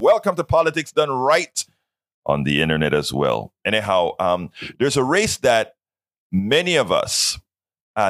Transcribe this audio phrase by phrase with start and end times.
[0.00, 1.62] Welcome to Politics Done Right
[2.24, 3.52] on the internet as well.
[3.66, 5.74] Anyhow, um, there's a race that
[6.32, 7.38] many of us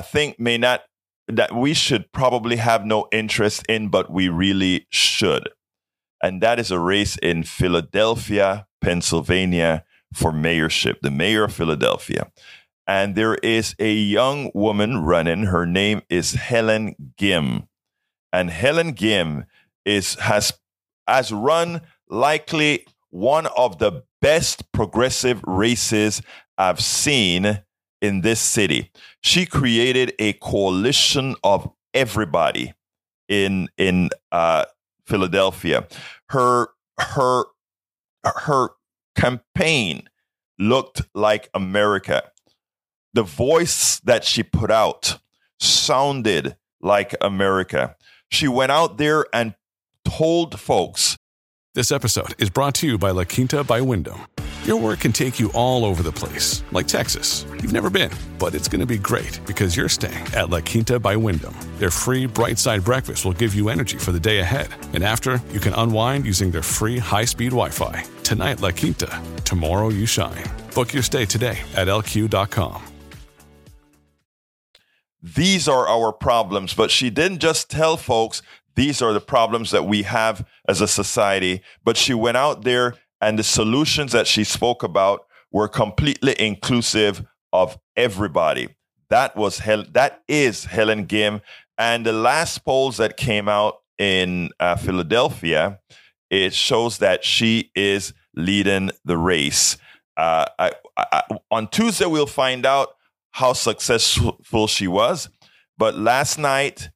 [0.05, 0.83] think may not,
[1.27, 5.49] that we should probably have no interest in, but we really should.
[6.23, 9.85] And that is a race in Philadelphia, Pennsylvania
[10.15, 12.31] for mayorship, the mayor of Philadelphia.
[12.87, 15.47] And there is a young woman running.
[15.47, 17.67] Her name is Helen Gym.
[18.33, 19.47] And Helen Gym
[19.85, 20.53] is has
[21.11, 26.23] has run likely one of the best progressive races
[26.57, 27.63] I've seen
[28.01, 28.91] in this city.
[29.21, 32.73] She created a coalition of everybody
[33.29, 34.65] in in uh,
[35.07, 35.87] Philadelphia.
[36.29, 36.69] Her
[36.99, 37.45] her
[38.25, 38.71] her
[39.17, 40.09] campaign
[40.59, 42.25] looked like America.
[43.13, 45.19] The voice that she put out
[45.59, 47.97] sounded like America.
[48.31, 49.55] She went out there and
[50.11, 51.17] told folks.
[51.75, 54.27] This episode is brought to you by La Quinta by Wyndham.
[54.65, 57.47] Your work can take you all over the place, like Texas.
[57.63, 60.99] You've never been, but it's going to be great because you're staying at La Quinta
[60.99, 61.55] by Wyndham.
[61.79, 64.69] Their free bright side breakfast will give you energy for the day ahead.
[64.95, 68.05] And after, you can unwind using their free high speed Wi Fi.
[68.25, 69.23] Tonight, La Quinta.
[69.45, 70.45] Tomorrow, you shine.
[70.75, 72.83] Book your stay today at lq.com.
[75.23, 78.41] These are our problems, but she didn't just tell folks
[78.81, 82.95] these are the problems that we have as a society, but she went out there
[83.21, 88.69] and the solutions that she spoke about were completely inclusive of everybody.
[89.11, 91.43] That was Hel- that is Helen Gym.
[91.77, 95.79] And the last polls that came out in uh, Philadelphia,
[96.31, 99.77] it shows that she is leading the race.
[100.17, 102.95] Uh, I, I, on Tuesday, we'll find out
[103.33, 105.29] how successful she was.
[105.77, 106.89] But last night,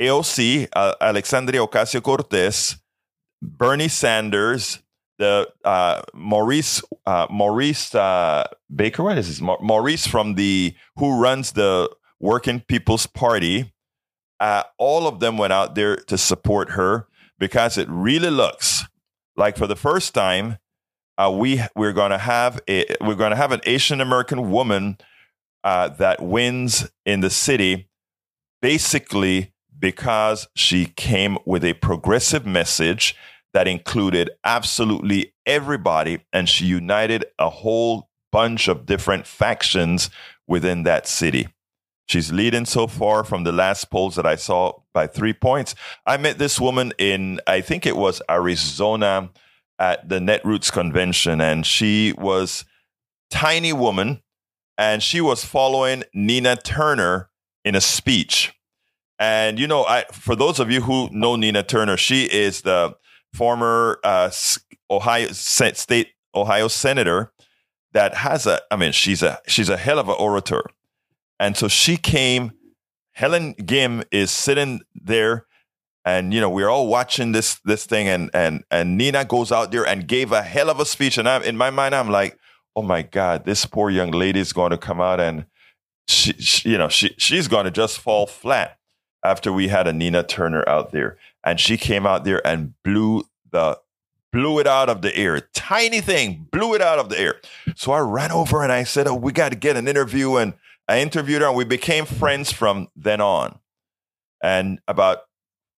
[0.00, 2.76] AOC, uh, Alexandria Ocasio Cortez,
[3.42, 4.80] Bernie Sanders,
[5.18, 9.02] the uh, Maurice uh, Maurice uh, Baker.
[9.02, 9.40] What is this?
[9.40, 11.90] Maurice from the who runs the
[12.20, 13.72] Working People's Party.
[14.38, 17.08] Uh, all of them went out there to support her
[17.38, 18.84] because it really looks
[19.36, 20.58] like for the first time
[21.16, 24.98] uh, we we're going to have a we're to have an Asian American woman
[25.64, 27.88] that wins in the city,
[28.60, 33.14] basically because she came with a progressive message
[33.52, 40.10] that included absolutely everybody, and she united a whole bunch of different factions
[40.46, 41.48] within that city.
[42.06, 45.74] She's leading so far from the last polls that I saw by three points.
[46.06, 49.30] I met this woman in, I think it was Arizona
[49.78, 52.64] at the Netroots convention, and she was
[53.30, 54.22] tiny woman,
[54.78, 57.30] and she was following Nina Turner
[57.64, 58.52] in a speech.
[59.18, 62.94] And you know, I for those of you who know Nina Turner, she is the
[63.32, 64.30] former uh,
[64.90, 67.32] Ohio state Ohio senator
[67.92, 70.64] that has a I mean she's a she's a hell of an orator.
[71.38, 72.52] And so she came
[73.12, 75.46] Helen Gym is sitting there
[76.04, 79.72] and you know we're all watching this this thing and and and Nina goes out
[79.72, 82.38] there and gave a hell of a speech and I'm in my mind I'm like
[82.76, 85.46] oh my god this poor young lady is going to come out and
[86.06, 88.75] she, she you know she she's going to just fall flat
[89.26, 93.24] after we had a Nina Turner out there and she came out there and blew
[93.50, 93.78] the
[94.32, 95.40] blew it out of the air.
[95.54, 97.36] Tiny thing, blew it out of the air.
[97.74, 100.54] So I ran over and I said, "Oh, we got to get an interview." And
[100.88, 103.58] I interviewed her, and we became friends from then on.
[104.42, 105.22] And about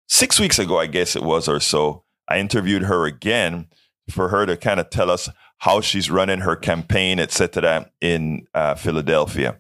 [0.08, 3.68] six weeks ago, I guess it was or so, I interviewed her again
[4.10, 8.74] for her to kind of tell us how she's running her campaign, etc., in uh,
[8.74, 9.58] Philadelphia.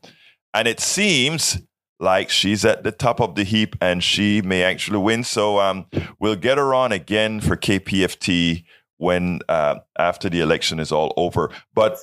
[0.54, 1.58] And it seems
[2.00, 5.24] like she's at the top of the heap and she may actually win.
[5.24, 5.86] So um,
[6.18, 8.64] we'll get her on again for KPFT
[8.98, 11.50] when uh, after the election is all over.
[11.74, 11.98] But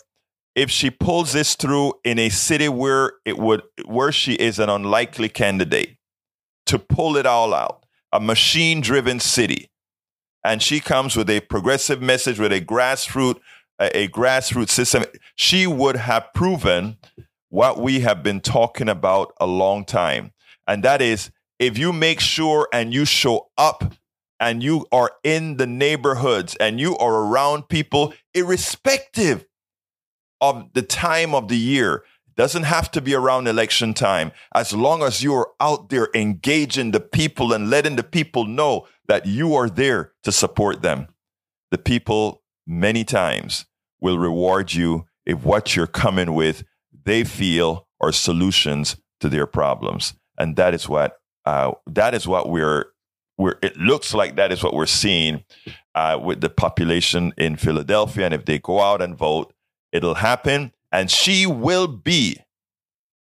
[0.56, 4.70] if she pulls this through in a city where it would where she is an
[4.70, 5.98] unlikely candidate
[6.66, 9.70] to pull it all out, a machine-driven city,
[10.44, 13.40] and she comes with a progressive message with a grassroots
[13.80, 15.04] a, a grassroots system,
[15.36, 16.98] she would have proven
[17.56, 20.34] what we have been talking about a long time.
[20.68, 23.94] And that is if you make sure and you show up
[24.42, 29.46] and you are in the neighborhoods and you are around people, irrespective
[30.42, 32.04] of the time of the year,
[32.36, 34.34] doesn't have to be around election time.
[34.54, 38.86] As long as you are out there engaging the people and letting the people know
[39.08, 41.08] that you are there to support them,
[41.72, 43.66] the people many times
[44.02, 46.66] will reward you if what you're coming with
[47.06, 50.14] they feel are solutions to their problems.
[50.38, 52.88] And that is what uh, that is what we're
[53.38, 55.44] we're, it looks like that is what we're seeing
[55.94, 58.26] uh, with the population in Philadelphia.
[58.26, 59.54] And if they go out and vote,
[59.92, 60.72] it'll happen.
[60.92, 62.38] And she will be,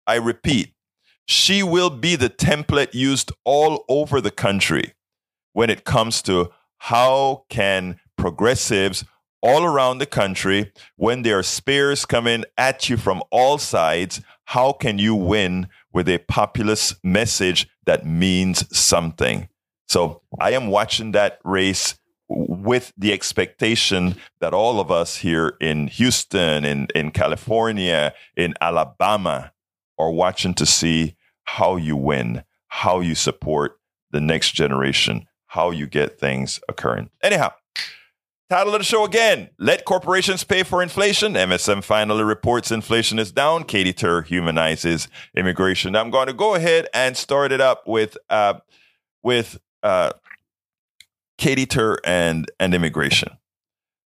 [0.05, 0.73] I repeat,
[1.25, 4.93] she will be the template used all over the country
[5.53, 9.05] when it comes to how can progressives
[9.41, 14.71] all around the country, when there are spears coming at you from all sides, how
[14.71, 19.49] can you win with a populist message that means something?
[19.87, 21.95] So I am watching that race
[22.29, 29.51] with the expectation that all of us here in Houston, in, in California, in Alabama
[29.97, 33.79] are watching to see how you win, how you support
[34.11, 37.09] the next generation, how you get things occurring.
[37.21, 37.51] Anyhow,
[38.51, 41.35] Title of the show again Let Corporations Pay for Inflation.
[41.35, 43.63] MSM finally reports inflation is down.
[43.63, 45.95] Katy Tur humanizes immigration.
[45.95, 48.55] I'm going to go ahead and start it up with uh,
[49.23, 50.11] with uh,
[51.37, 53.29] Katy Tur and, and immigration.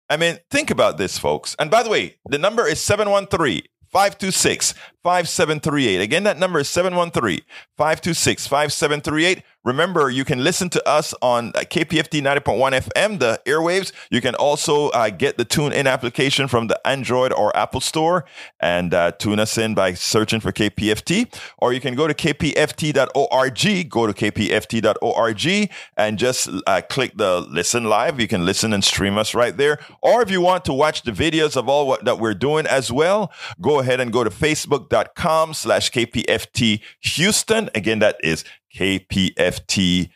[0.10, 1.56] I mean, think about this, folks.
[1.60, 3.62] And by the way, the number is 713
[3.92, 4.74] 526
[5.04, 6.02] 5738.
[6.02, 7.42] Again, that number is 713
[7.78, 9.44] 526 5738.
[9.64, 13.92] Remember, you can listen to us on KPFT 90.1 FM, the airwaves.
[14.10, 18.26] You can also uh, get the Tune In application from the Android or Apple Store
[18.60, 21.32] and uh, tune us in by searching for KPFT.
[21.60, 27.84] Or you can go to kpft.org, go to kpft.org and just uh, click the listen
[27.84, 28.20] live.
[28.20, 29.78] You can listen and stream us right there.
[30.02, 32.92] Or if you want to watch the videos of all what, that we're doing as
[32.92, 33.32] well,
[33.62, 37.70] go ahead and go to facebook.com slash KPFT Houston.
[37.76, 38.44] Again, that is
[38.76, 40.10] KPFT,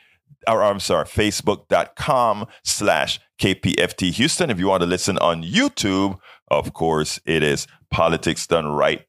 [0.48, 4.50] or I'm sorry, facebook.com slash KPFT Houston.
[4.50, 6.20] If you want to listen on YouTube,
[6.50, 9.06] of course, it is politics done right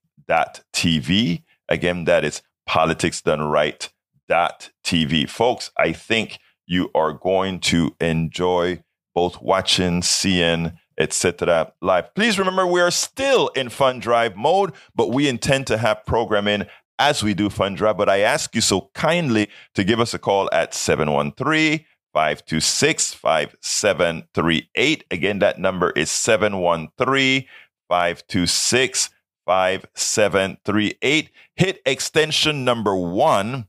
[0.72, 1.42] TV.
[1.68, 3.88] Again, that is politics done right
[4.30, 5.28] TV.
[5.28, 8.82] Folks, I think you are going to enjoy
[9.14, 11.72] both watching, seeing, etc.
[11.80, 12.14] live.
[12.14, 16.66] Please remember we are still in fund drive mode, but we intend to have programming
[16.98, 17.96] as we do Fund Drive.
[17.96, 25.04] But I ask you so kindly to give us a call at 713 526 5738.
[25.10, 27.44] Again, that number is 713
[27.88, 29.10] 526
[29.46, 31.30] 5738.
[31.56, 33.66] Hit extension number one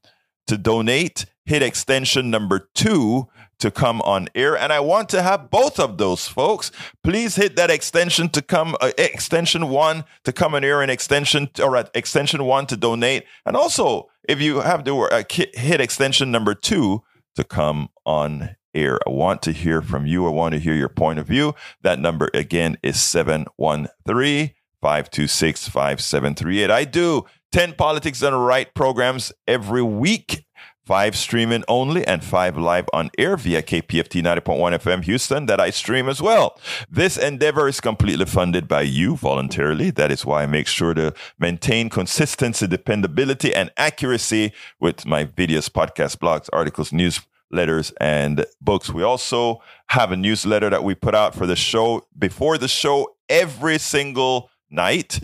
[0.47, 1.25] to donate.
[1.45, 3.27] Hit extension number two
[3.59, 4.57] to come on air.
[4.57, 6.71] And I want to have both of those folks.
[7.03, 11.49] Please hit that extension to come, uh, extension one to come on air and extension,
[11.61, 13.23] or at extension one to donate.
[13.45, 17.03] And also, if you have to uh, hit extension number two
[17.35, 18.99] to come on air.
[19.07, 20.27] I want to hear from you.
[20.27, 21.55] I want to hear your point of view.
[21.81, 24.51] That number again is 713
[24.81, 26.71] 526 5738.
[26.71, 30.45] I do 10 Politics Done Right programs every week
[30.87, 35.69] five streaming only, and five live on air via KPFT 90.1 FM Houston that I
[35.69, 36.57] stream as well.
[36.89, 39.91] This endeavor is completely funded by you voluntarily.
[39.91, 45.69] That is why I make sure to maintain consistency, dependability, and accuracy with my videos,
[45.69, 47.19] podcasts, blogs, articles, news
[47.51, 48.89] letters and books.
[48.89, 53.15] We also have a newsletter that we put out for the show before the show
[53.27, 55.19] every single night.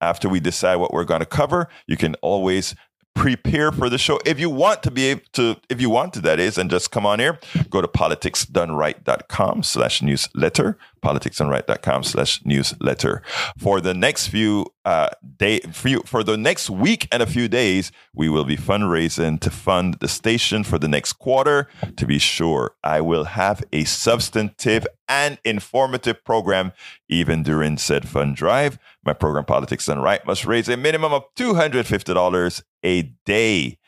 [0.00, 2.74] After we decide what we're going to cover, you can always
[3.14, 4.18] prepare for the show.
[4.26, 6.90] If you want to be able to, if you want to, that is, and just
[6.90, 7.38] come on here,
[7.70, 13.22] go to politicsdoneright.com slash newsletter, politicsdoneright.com slash newsletter.
[13.58, 17.48] For the next few uh, day, for, you, for the next week and a few
[17.48, 21.68] days, we will be fundraising to fund the station for the next quarter.
[21.96, 26.72] To be sure, I will have a substantive and informative program
[27.08, 28.78] even during said fund drive.
[29.04, 33.78] My program, Politics Done Right, must raise a minimum of $250 a day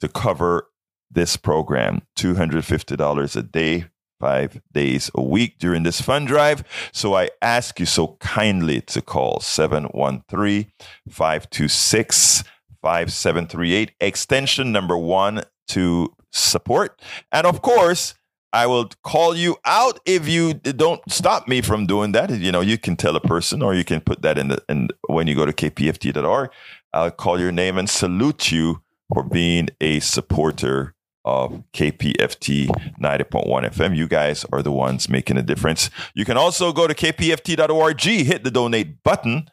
[0.00, 0.68] to cover
[1.10, 2.02] this program.
[2.16, 3.86] $250 a day,
[4.18, 6.62] five days a week during this fund drive.
[6.92, 10.70] So I ask you so kindly to call 713
[11.08, 12.44] 526
[12.82, 17.00] 5738, extension number one to support.
[17.30, 18.14] And of course,
[18.52, 22.30] I will call you out if you don't stop me from doing that.
[22.30, 24.88] You know, you can tell a person or you can put that in the in
[25.08, 26.50] when you go to kpft.org.
[26.92, 28.82] I'll call your name and salute you
[29.12, 30.94] for being a supporter
[31.24, 32.68] of KPFT
[33.00, 33.96] 90.1 FM.
[33.96, 35.90] You guys are the ones making a difference.
[36.14, 39.48] You can also go to kpft.org, hit the donate button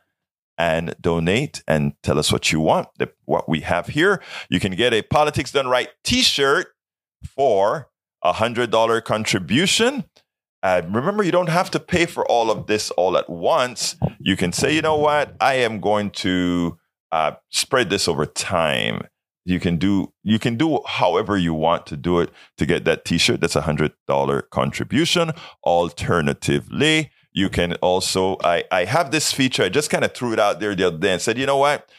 [0.57, 4.21] and donate and tell us what you want, the, what we have here.
[4.49, 6.67] You can get a Politics Done Right t-shirt
[7.23, 7.89] for
[8.23, 10.05] a $100 contribution.
[10.63, 13.95] Uh, remember, you don't have to pay for all of this all at once.
[14.19, 16.79] You can say, you know what, I am going to
[17.11, 19.01] uh, spread this over time.
[19.45, 23.05] you can do you can do however you want to do it to get that
[23.05, 23.39] t-shirt.
[23.39, 25.31] That's a hundred dollar contribution.
[25.63, 29.63] Alternatively you can also I, I have this feature.
[29.63, 31.57] I just kind of threw it out there the other day and said you know
[31.57, 31.89] what?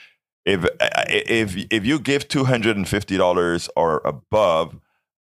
[0.45, 4.79] If if if you give $250 or above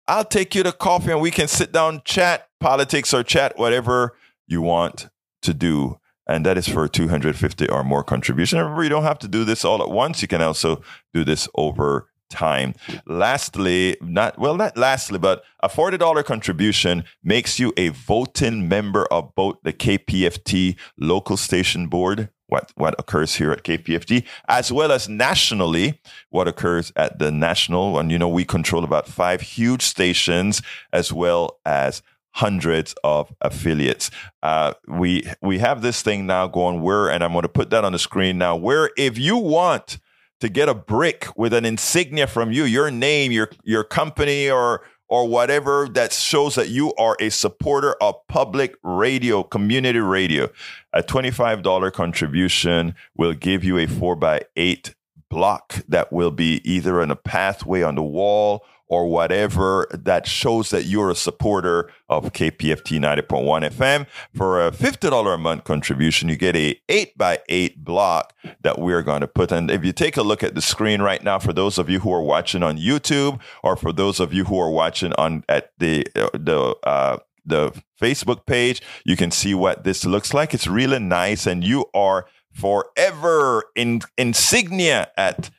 [0.08, 4.16] i'll take you to coffee and we can sit down chat politics or chat whatever
[4.46, 5.08] you want
[5.42, 8.58] to do and that is for 250 or more contribution.
[8.58, 10.22] Remember, you don't have to do this all at once.
[10.22, 10.82] You can also
[11.14, 12.74] do this over time.
[13.06, 19.34] Lastly, not well, not lastly, but a $40 contribution makes you a voting member of
[19.34, 25.08] both the KPFT local station board, what, what occurs here at KPFT, as well as
[25.08, 27.98] nationally, what occurs at the national.
[27.98, 32.02] And you know, we control about five huge stations as well as
[32.36, 34.10] hundreds of affiliates.
[34.42, 37.84] Uh, we we have this thing now going where, and I'm going to put that
[37.84, 38.54] on the screen now.
[38.56, 39.98] Where if you want
[40.40, 44.82] to get a brick with an insignia from you, your name, your your company, or
[45.08, 50.48] or whatever that shows that you are a supporter of public radio, community radio.
[50.92, 54.96] A $25 contribution will give you a four by eight
[55.30, 60.70] block that will be either in a pathway on the wall or whatever that shows
[60.70, 64.06] that you're a supporter of KPFT 90.1 FM.
[64.34, 69.02] For a $50 a month contribution, you get a 8 by 8 block that we're
[69.02, 69.50] going to put.
[69.50, 72.00] And if you take a look at the screen right now, for those of you
[72.00, 75.72] who are watching on YouTube or for those of you who are watching on at
[75.78, 80.52] the, uh, the, uh, the Facebook page, you can see what this looks like.
[80.52, 85.50] It's really nice, and you are forever in insignia at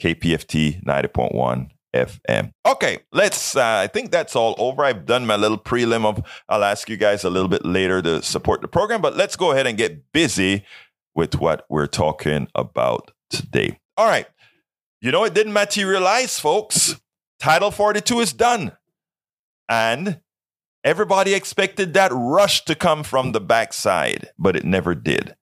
[0.00, 2.52] KPFT 90.1 FM.
[2.66, 3.56] Okay, let's.
[3.56, 4.84] Uh, I think that's all over.
[4.84, 6.22] I've done my little prelim of.
[6.48, 9.52] I'll ask you guys a little bit later to support the program, but let's go
[9.52, 10.64] ahead and get busy
[11.14, 13.78] with what we're talking about today.
[13.96, 14.26] All right.
[15.00, 17.00] You know, it didn't materialize, folks.
[17.40, 18.72] Title 42 is done.
[19.68, 20.20] And
[20.84, 25.34] everybody expected that rush to come from the backside, but it never did.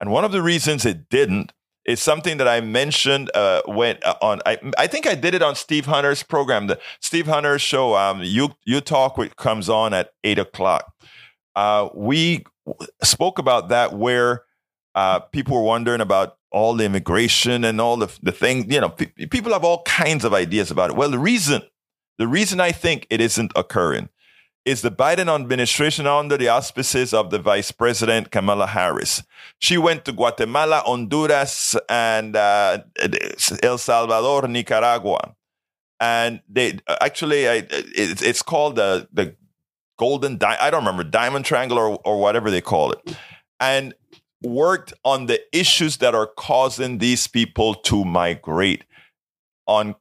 [0.00, 1.52] And one of the reasons it didn't
[1.84, 5.42] is something that I mentioned uh, when uh, on I, I think I did it
[5.42, 7.96] on Steve Hunter's program, the Steve Hunter's show.
[7.96, 10.92] Um, you you talk which comes on at eight o'clock.
[11.56, 12.44] Uh, we
[13.02, 14.42] spoke about that where
[14.94, 18.70] uh, people were wondering about all the immigration and all the the thing.
[18.70, 20.96] You know, p- people have all kinds of ideas about it.
[20.96, 21.62] Well, the reason
[22.18, 24.10] the reason I think it isn't occurring
[24.70, 29.24] is the Biden administration under the auspices of the Vice President Kamala Harris.
[29.58, 32.78] She went to Guatemala, Honduras, and uh,
[33.64, 35.34] El Salvador, Nicaragua,
[35.98, 37.54] and they actually I,
[38.02, 39.34] it, it's called the the
[39.98, 43.16] Golden Di- I don't remember Diamond Triangle or or whatever they call it,
[43.58, 43.92] and
[44.42, 48.84] worked on the issues that are causing these people to migrate
[49.66, 49.96] on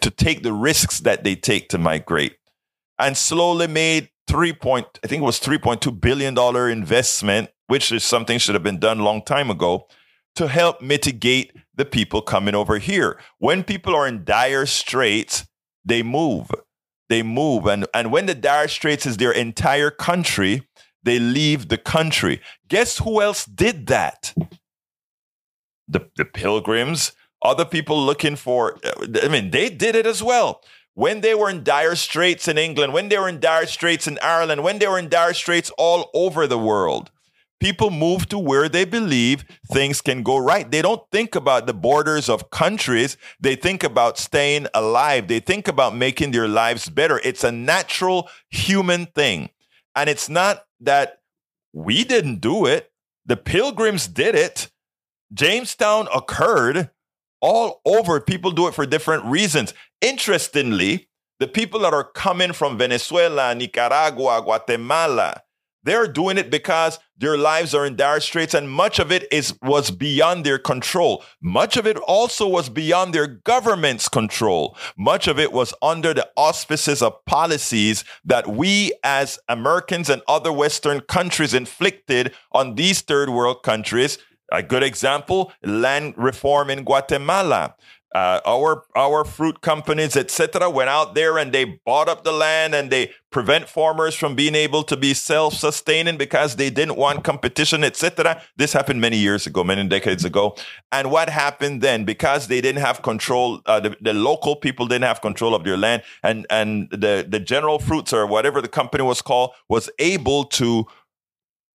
[0.00, 2.36] to take the risks that they take to migrate
[2.98, 7.50] and slowly made three point I think it was three point two billion dollar investment,
[7.66, 9.86] which is something should have been done a long time ago,
[10.36, 13.18] to help mitigate the people coming over here.
[13.38, 15.46] When people are in dire straits,
[15.84, 16.50] they move.
[17.08, 17.66] They move.
[17.66, 20.68] And, and when the dire straits is their entire country,
[21.02, 22.40] they leave the country.
[22.68, 24.34] Guess who else did that?
[25.86, 27.12] The, the pilgrims,
[27.42, 28.76] other people looking for,
[29.22, 30.62] I mean, they did it as well
[30.96, 34.18] when they were in dire straits in England, when they were in dire straits in
[34.22, 37.10] Ireland, when they were in dire straits all over the world,
[37.60, 40.70] people move to where they believe things can go right.
[40.70, 43.18] They don't think about the borders of countries.
[43.38, 45.28] They think about staying alive.
[45.28, 47.20] They think about making their lives better.
[47.22, 49.50] It's a natural human thing.
[49.94, 51.20] And it's not that
[51.74, 52.90] we didn't do it.
[53.26, 54.70] The pilgrims did it.
[55.34, 56.88] Jamestown occurred
[57.42, 58.20] all over.
[58.20, 59.74] People do it for different reasons.
[60.00, 65.42] Interestingly, the people that are coming from Venezuela, Nicaragua, Guatemala,
[65.86, 69.54] they're doing it because their lives are in dire straits and much of it is
[69.62, 71.22] was beyond their control.
[71.40, 74.76] Much of it also was beyond their government's control.
[74.98, 80.52] Much of it was under the auspices of policies that we as Americans and other
[80.52, 84.18] Western countries inflicted on these third world countries
[84.52, 87.74] a good example, land reform in Guatemala.
[88.16, 92.74] Uh, our our fruit companies, etc., went out there and they bought up the land
[92.74, 97.84] and they prevent farmers from being able to be self-sustaining because they didn't want competition,
[97.84, 98.40] etc.
[98.56, 100.56] This happened many years ago, many decades ago.
[100.90, 102.06] And what happened then?
[102.06, 105.76] Because they didn't have control, uh, the, the local people didn't have control of their
[105.76, 110.44] land, and and the the General Fruits or whatever the company was called was able
[110.60, 110.86] to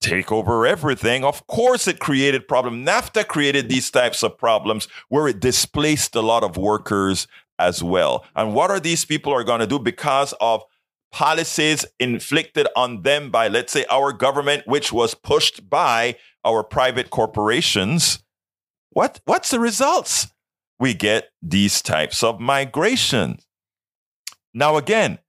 [0.01, 1.24] take over everything.
[1.24, 2.86] Of course, it created problem.
[2.86, 7.27] NAFTA created these types of problems where it displaced a lot of workers
[7.60, 8.25] as well.
[8.36, 10.63] And what are these people are going to do because of
[11.12, 17.12] policies inflicted on them by, let's say, our government, which was pushed by our private
[17.12, 18.24] corporations?
[18.89, 20.27] What, what's the results?
[20.79, 23.38] We get these types of migration.
[24.53, 25.20] Now, again,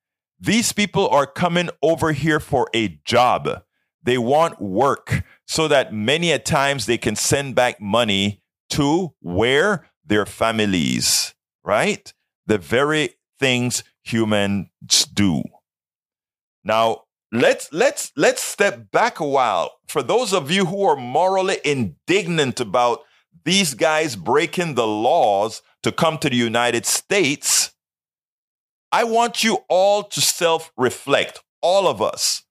[0.41, 3.63] these people are coming over here for a job.
[4.03, 9.89] They want work so that many a times they can send back money to where
[10.05, 12.13] their families, right?
[12.47, 14.69] The very things humans
[15.13, 15.43] do.
[16.65, 19.73] Now, let's let's let's step back a while.
[19.89, 23.01] For those of you who are morally indignant about
[23.45, 27.73] these guys breaking the laws to come to the United States,
[28.91, 32.45] I want you all to self-reflect, all of us.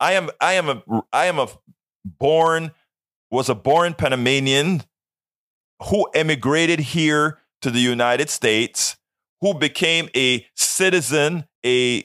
[0.00, 1.48] I am I am a I am a
[2.04, 2.72] born
[3.30, 4.82] was a born Panamanian
[5.84, 8.96] who emigrated here to the United States,
[9.40, 12.04] who became a citizen, a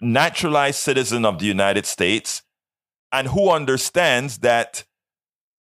[0.00, 2.42] naturalized citizen of the United States,
[3.12, 4.84] and who understands that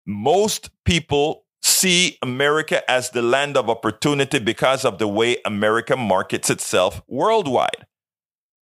[0.06, 6.50] most people see America as the land of opportunity because of the way America markets
[6.50, 7.88] itself worldwide.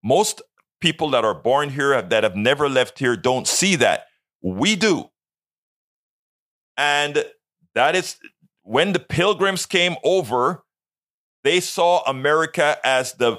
[0.05, 0.43] Most
[0.83, 4.07] people that are born here that have never left here don't see that.
[4.43, 5.09] We do.
[6.77, 7.25] And
[7.75, 8.17] that is
[8.63, 10.65] when the pilgrims came over,
[11.45, 13.39] they saw America as the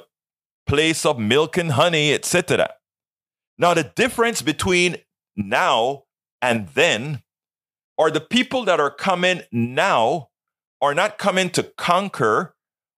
[0.66, 2.74] place of milk and honey, etc.
[3.58, 4.98] Now, the difference between
[5.36, 6.04] now
[6.42, 7.22] and then
[7.98, 10.30] are the people that are coming now
[10.82, 12.56] are not coming to conquer,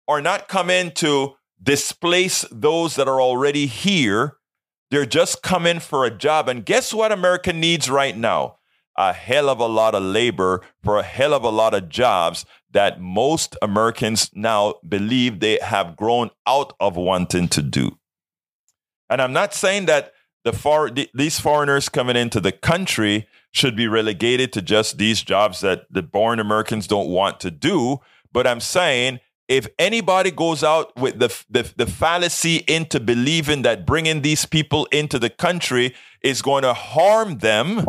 [0.08, 4.38] are not coming to displace those that are already here.
[4.92, 6.50] They're just coming for a job.
[6.50, 8.58] And guess what America needs right now?
[8.96, 12.46] A hell of a lot of labor for a hell of a lot of jobs
[12.72, 17.98] that most Americans now believe they have grown out of wanting to do.
[19.10, 23.88] And I'm not saying that the far, these foreigners coming into the country should be
[23.88, 28.00] relegated to just these jobs that the born Americans don't want to do.
[28.32, 29.20] But I'm saying
[29.54, 34.88] if anybody goes out with the, the, the fallacy into believing that bringing these people
[34.92, 37.86] into the country is going to harm them,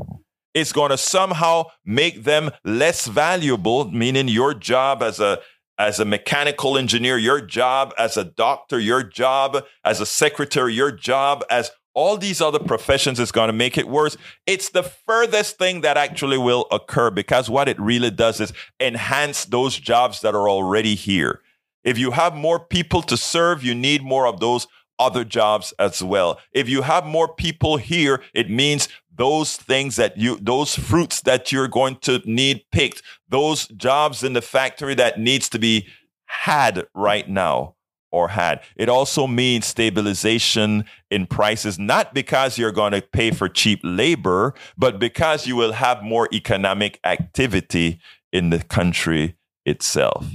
[0.53, 5.41] it's going to somehow make them less valuable, meaning your job as a
[5.79, 10.93] as a mechanical engineer, your job as a doctor, your job as a secretary, your
[10.93, 14.19] job as all these other professions is going to make it worse.
[14.47, 19.47] It's the furthest thing that actually will occur because what it really does is enhance
[19.47, 21.41] those jobs that are already here.
[21.85, 24.67] If you have more people to serve, you need more of those
[24.99, 26.39] other jobs as well.
[26.53, 31.53] If you have more people here, it means those things that you, those fruits that
[31.53, 35.87] you're going to need picked, those jobs in the factory that needs to be
[36.27, 37.75] had right now
[38.11, 38.61] or had.
[38.77, 44.55] It also means stabilization in prices, not because you're going to pay for cheap labor,
[44.79, 47.99] but because you will have more economic activity
[48.33, 50.27] in the country itself.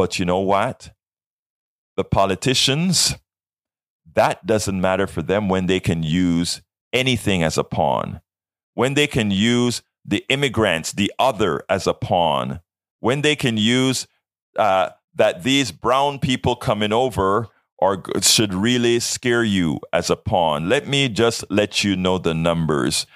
[0.00, 0.92] But you know what?
[1.98, 3.16] The politicians,
[4.14, 8.22] that doesn't matter for them when they can use anything as a pawn,
[8.72, 12.60] when they can use the immigrants, the other, as a pawn,
[13.00, 14.06] when they can use
[14.56, 20.66] uh, that these brown people coming over are should really scare you as a pawn.
[20.66, 23.06] Let me just let you know the numbers.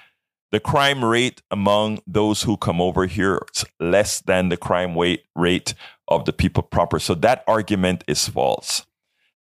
[0.51, 4.95] The crime rate among those who come over here is less than the crime
[5.35, 5.73] rate
[6.07, 6.99] of the people proper.
[6.99, 8.85] So that argument is false.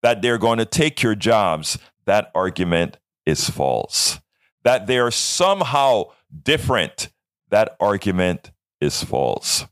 [0.03, 4.21] That they're going to take your jobs, that argument is false.
[4.65, 6.07] That they are somehow
[6.43, 7.11] different,
[7.51, 9.67] that argument is false.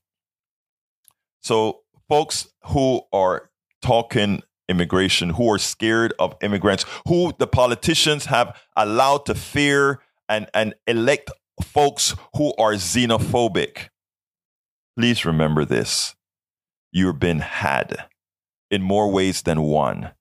[1.41, 3.51] So, folks who are
[3.83, 10.49] talking immigration, who are scared of immigrants, who the politicians have allowed to fear and,
[10.55, 11.31] and elect
[11.63, 13.89] folks who are xenophobic,
[14.97, 16.15] please remember this.
[16.93, 18.07] You've been had
[18.71, 20.13] in more ways than one.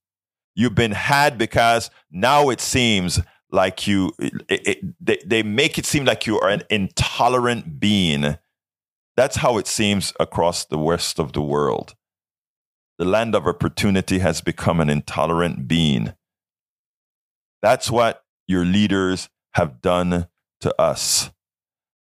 [0.56, 5.86] You've been had because now it seems like you, it, it, they, they make it
[5.86, 8.38] seem like you are an intolerant being.
[9.16, 11.96] That's how it seems across the rest of the world.
[12.98, 16.14] The land of opportunity has become an intolerant being.
[17.62, 20.28] That's what your leaders have done
[20.62, 21.32] to us.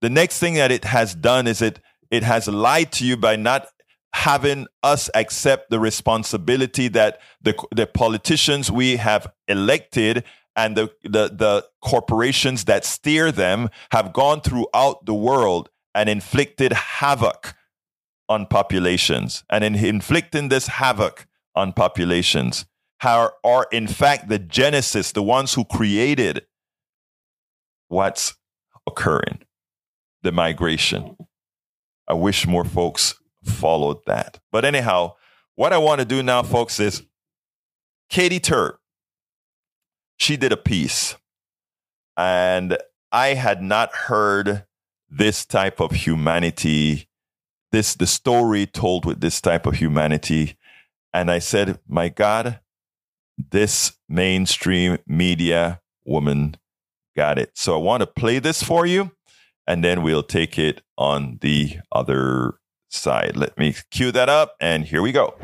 [0.01, 1.80] The next thing that it has done is it,
[2.12, 3.67] it has lied to you by not
[4.13, 10.24] having us accept the responsibility that the, the politicians we have elected
[10.56, 16.74] and the, the, the corporations that steer them have gone throughout the world and inflicted
[16.74, 17.54] havoc
[18.28, 19.43] on populations.
[19.50, 22.65] And in inflicting this havoc on populations
[23.04, 26.46] are, are in fact the genesis, the ones who created
[27.88, 28.36] what's
[28.88, 29.39] occurring,
[30.24, 31.15] the migration.
[32.08, 33.15] I wish more folks
[33.47, 34.39] followed that.
[34.51, 35.15] But anyhow,
[35.55, 37.03] what I want to do now, folks, is
[38.10, 38.77] Katy Tur,
[40.17, 41.15] she did a piece,
[42.15, 42.77] and
[43.12, 44.65] I had not heard
[45.10, 47.07] this type of humanity,
[47.71, 50.57] this the story told with this type of humanity.
[51.13, 52.60] And I said, my God,
[53.38, 56.57] this mainstream media woman
[57.15, 57.51] got it.
[57.55, 59.12] So I want to play this for you,
[59.65, 62.55] and then we'll take it on the other
[62.89, 63.36] side.
[63.36, 65.36] Let me cue that up, and here we go.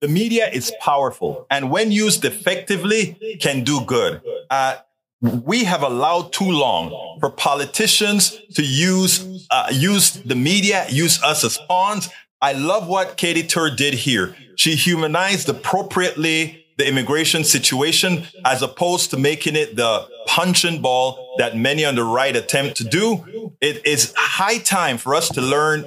[0.00, 4.20] The media is powerful, and when used effectively, can do good.
[4.50, 4.76] Uh,
[5.20, 11.44] we have allowed too long for politicians to use uh, use the media, use us
[11.44, 12.10] as pawns.
[12.42, 14.36] I love what Katy Tur did here.
[14.56, 21.56] She humanized appropriately the immigration situation as opposed to making it the punching ball that
[21.56, 23.52] many on the right attempt to do.
[23.60, 25.86] It is high time for us to learn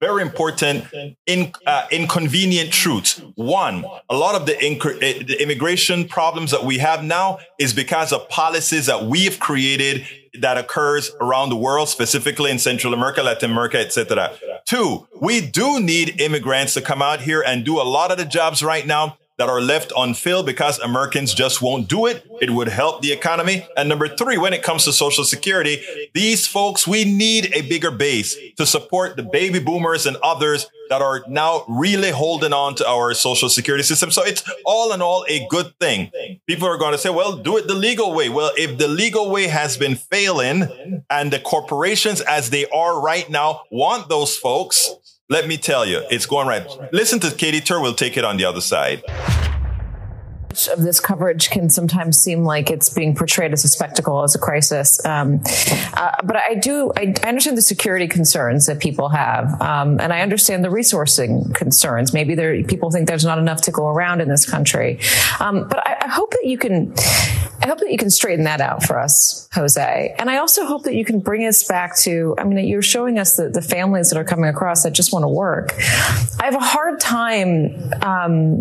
[0.00, 0.84] very important
[1.24, 3.22] in, uh, inconvenient truths.
[3.34, 7.72] One, a lot of the, inc- eh, the immigration problems that we have now is
[7.72, 10.06] because of policies that we have created
[10.40, 14.32] that occurs around the world, specifically in Central America, Latin America, etc.
[14.66, 18.26] Two, we do need immigrants to come out here and do a lot of the
[18.26, 22.26] jobs right now that are left unfilled because Americans just won't do it.
[22.40, 23.66] It would help the economy.
[23.76, 25.82] And number three, when it comes to Social Security,
[26.14, 31.02] these folks, we need a bigger base to support the baby boomers and others that
[31.02, 34.10] are now really holding on to our Social Security system.
[34.10, 36.10] So it's all in all a good thing.
[36.46, 38.28] People are going to say, well, do it the legal way.
[38.28, 43.28] Well, if the legal way has been failing and the corporations as they are right
[43.28, 44.94] now want those folks,
[45.28, 46.66] let me tell you, it's going right.
[46.92, 47.80] Listen to Katy Tur.
[47.80, 49.02] We'll take it on the other side
[50.48, 54.36] Much of this coverage can sometimes seem like it's being portrayed as a spectacle, as
[54.36, 55.04] a crisis.
[55.04, 55.40] Um,
[55.94, 60.12] uh, but I do, I, I, understand the security concerns that people have, um, and
[60.12, 62.12] I understand the resourcing concerns.
[62.14, 65.00] Maybe there, people think there's not enough to go around in this country.
[65.40, 66.94] Um, but I, I hope that you can
[67.66, 70.14] I hope that you can straighten that out for us, Jose.
[70.20, 73.18] And I also hope that you can bring us back to, I mean, you're showing
[73.18, 75.74] us the, the families that are coming across that just want to work.
[76.38, 78.60] I have a hard time, um,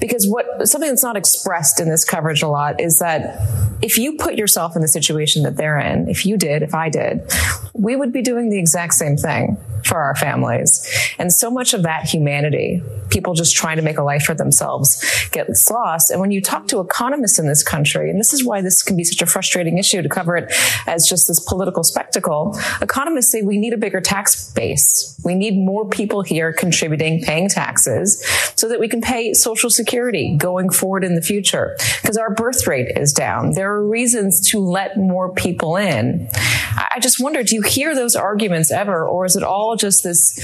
[0.00, 3.40] because what, something that's not expressed in this coverage a lot is that
[3.82, 6.90] if you put yourself in the situation that they're in, if you did, if I
[6.90, 7.28] did,
[7.72, 10.86] we would be doing the exact same thing for our families.
[11.18, 15.04] And so much of that humanity, people just trying to make a life for themselves,
[15.30, 16.10] gets lost.
[16.10, 18.96] And when you talk to economists in this country, and this is why this can
[18.96, 20.52] be such a frustrating issue to cover it
[20.86, 25.20] as just this political spectacle, economists say we need a bigger tax base.
[25.24, 28.24] We need more people here contributing, paying taxes
[28.56, 31.76] so that we can pay social security going forward in the future.
[32.02, 33.52] Because our birth rate is down.
[33.52, 36.28] There are reasons to let more people in.
[36.76, 40.34] I just wonder, do you hear those arguments ever, or is it all just this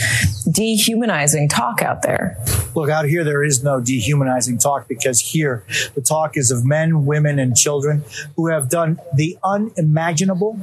[0.51, 2.37] dehumanizing talk out there?
[2.75, 5.65] Look, out here, there is no dehumanizing talk because here,
[5.95, 8.05] the talk is of men, women, and children
[8.37, 10.59] who have done the unimaginable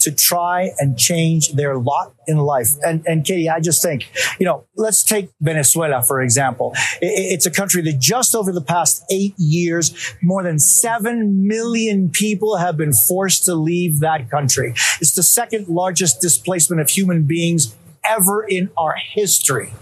[0.00, 2.68] to try and change their lot in life.
[2.84, 6.72] And, and Katy, I just think, you know, let's take Venezuela, for example.
[7.00, 12.56] It's a country that just over the past eight years, more than 7 million people
[12.56, 14.72] have been forced to leave that country.
[15.00, 19.72] It's the second largest displacement of human beings ever in our history.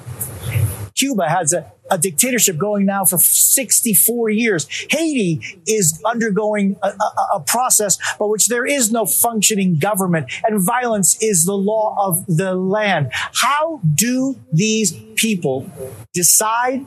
[0.95, 4.67] Cuba has a, a dictatorship going now for 64 years.
[4.91, 10.63] Haiti is undergoing a, a, a, process by which there is no functioning government and
[10.65, 13.09] violence is the law of the land.
[13.13, 15.71] How do these people
[16.13, 16.85] decide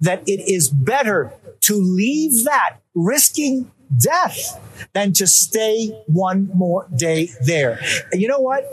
[0.00, 4.60] that it is better to leave that risking death
[4.92, 7.80] than to stay one more day there.
[8.12, 8.64] And you know what?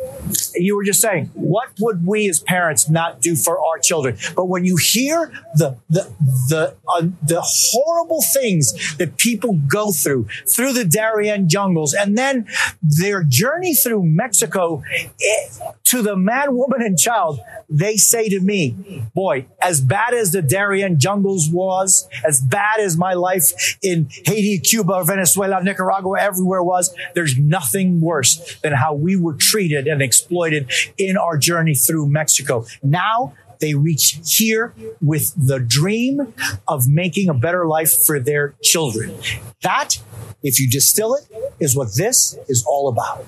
[0.56, 4.17] You were just saying, what would we as parents not do for our children?
[4.36, 6.12] But when you hear the the
[6.49, 12.47] the uh, the horrible things that people go through through the Darien jungles, and then
[12.82, 14.84] their journey through Mexico
[15.19, 15.52] it,
[15.86, 20.41] to the man, woman, and child, they say to me, "Boy, as bad as the
[20.41, 26.94] Darien jungles was, as bad as my life in Haiti, Cuba, Venezuela, Nicaragua, everywhere was,
[27.16, 32.66] there's nothing worse than how we were treated and exploited in our journey through Mexico.
[32.82, 36.34] Now they reach here with the dream
[36.67, 39.17] of making a better life for their children.
[39.62, 39.99] That,
[40.43, 41.23] if you distill it,
[41.62, 43.26] is what this is all about.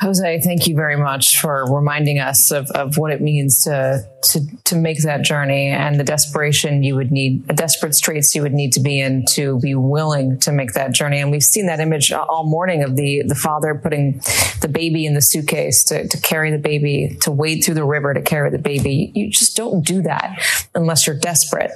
[0.00, 4.40] Jose, thank you very much for reminding us of, of what it means to, to
[4.64, 8.52] to make that journey and the desperation you would need, the desperate straits you would
[8.52, 11.18] need to be in to be willing to make that journey.
[11.18, 14.20] And we've seen that image all morning of the the father putting
[14.60, 18.14] the baby in the suitcase to, to carry the baby, to wade through the river
[18.14, 19.10] to carry the baby.
[19.16, 20.38] You just don't do that
[20.74, 21.70] unless you're desperate.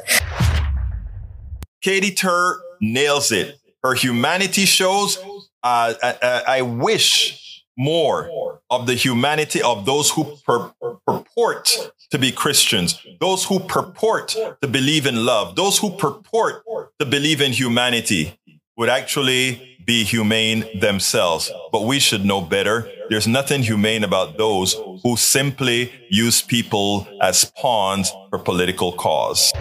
[1.83, 3.59] Katy Tur nails it.
[3.83, 5.19] Her humanity shows.
[5.63, 10.73] Uh, I, I wish more of the humanity of those who pur-
[11.07, 14.29] purport to be Christians, those who purport
[14.61, 16.63] to believe in love, those who purport
[16.99, 18.39] to believe in humanity
[18.77, 21.51] would actually be humane themselves.
[21.71, 22.91] But we should know better.
[23.09, 29.53] There's nothing humane about those who simply use people as pawns for political cause.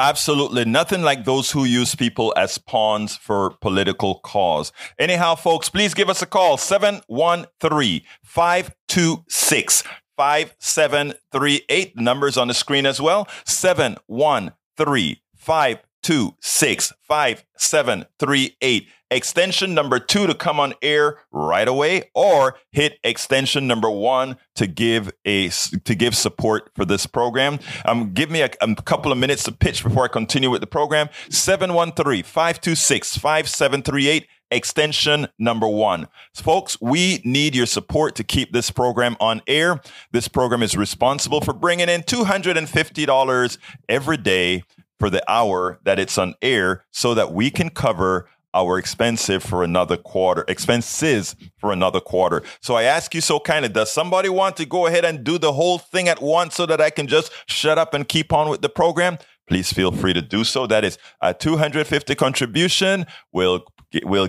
[0.00, 4.70] Absolutely nothing like those who use people as pawns for political cause.
[4.96, 9.82] Anyhow, folks, please give us a call 713 526
[10.16, 11.96] 5738.
[11.96, 20.74] Numbers on the screen as well 713 526 5738 extension number two to come on
[20.82, 26.84] air right away or hit extension number one to give a to give support for
[26.84, 30.50] this program um give me a, a couple of minutes to pitch before i continue
[30.50, 36.08] with the program 713-526-5738 extension number one.
[36.34, 39.82] Folks, we need your support to keep this program on air.
[40.12, 44.62] This program is responsible for bringing in $250 every day
[44.98, 49.62] for the hour that it's on air so that we can cover our expensive for
[49.62, 52.42] another quarter, expenses for another quarter.
[52.60, 55.52] So I ask you so kindly, does somebody want to go ahead and do the
[55.52, 58.62] whole thing at once so that I can just shut up and keep on with
[58.62, 59.18] the program?
[59.46, 60.66] Please feel free to do so.
[60.66, 63.64] That is a 250 contribution will
[64.04, 64.28] will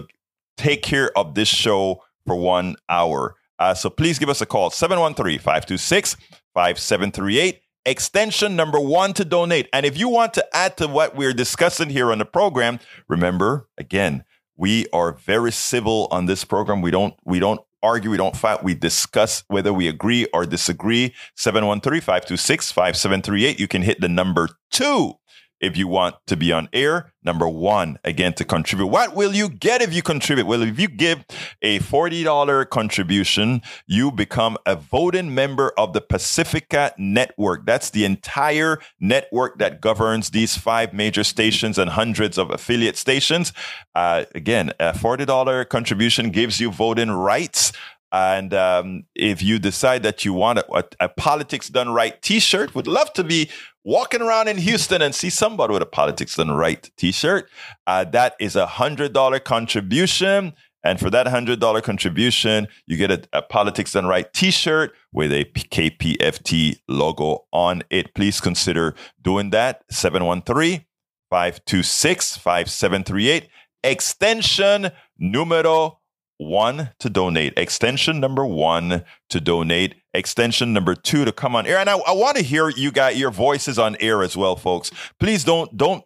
[0.58, 3.36] take care of this show for one hour.
[3.58, 6.16] Uh, so please give us a call 713 526
[6.54, 9.68] 5738 extension number one to donate.
[9.74, 13.68] And if you want to add to what we're discussing here on the program, remember
[13.78, 14.24] again,
[14.56, 16.82] we are very civil on this program.
[16.82, 18.12] We don't, we don't argue.
[18.12, 18.64] We don't fight.
[18.64, 21.16] We discuss whether we agree or disagree.
[21.38, 23.58] 713-526-5738.
[23.58, 25.14] You can hit the number two
[25.60, 27.12] if you want to be on air.
[27.24, 28.88] Number one, again, to contribute.
[28.88, 30.48] What will you get if you contribute?
[30.48, 31.26] Well, if you give
[31.62, 37.66] a $40 contribution, you become a voting member of the Pacifica Network.
[37.66, 43.52] That's the entire network that governs these five major stations and hundreds of affiliate stations.
[43.94, 47.74] Uh, again, a $40 contribution gives you voting rights.
[48.12, 52.74] And um, if you decide that you want a, a, a politics done right T-shirt,
[52.74, 53.50] would love to be
[53.84, 57.50] walking around in Houston and see somebody with a politics done right T-shirt.
[57.88, 60.54] Uh, that is a hundred dollar contribution.
[60.84, 65.34] And for that $100 contribution, you get a, a, Politics Done Right t shirt with
[65.34, 68.14] a KPFT logo on it.
[68.16, 69.84] Please consider doing that.
[69.92, 70.86] 713
[71.30, 73.50] 526 5738.
[73.84, 76.00] Extension numero
[76.40, 81.78] one to donate, extension number one to donate, extension number two to come on air.
[81.78, 84.90] And I, I want to hear you got your voices on air as well, folks.
[85.20, 86.04] Please don't don't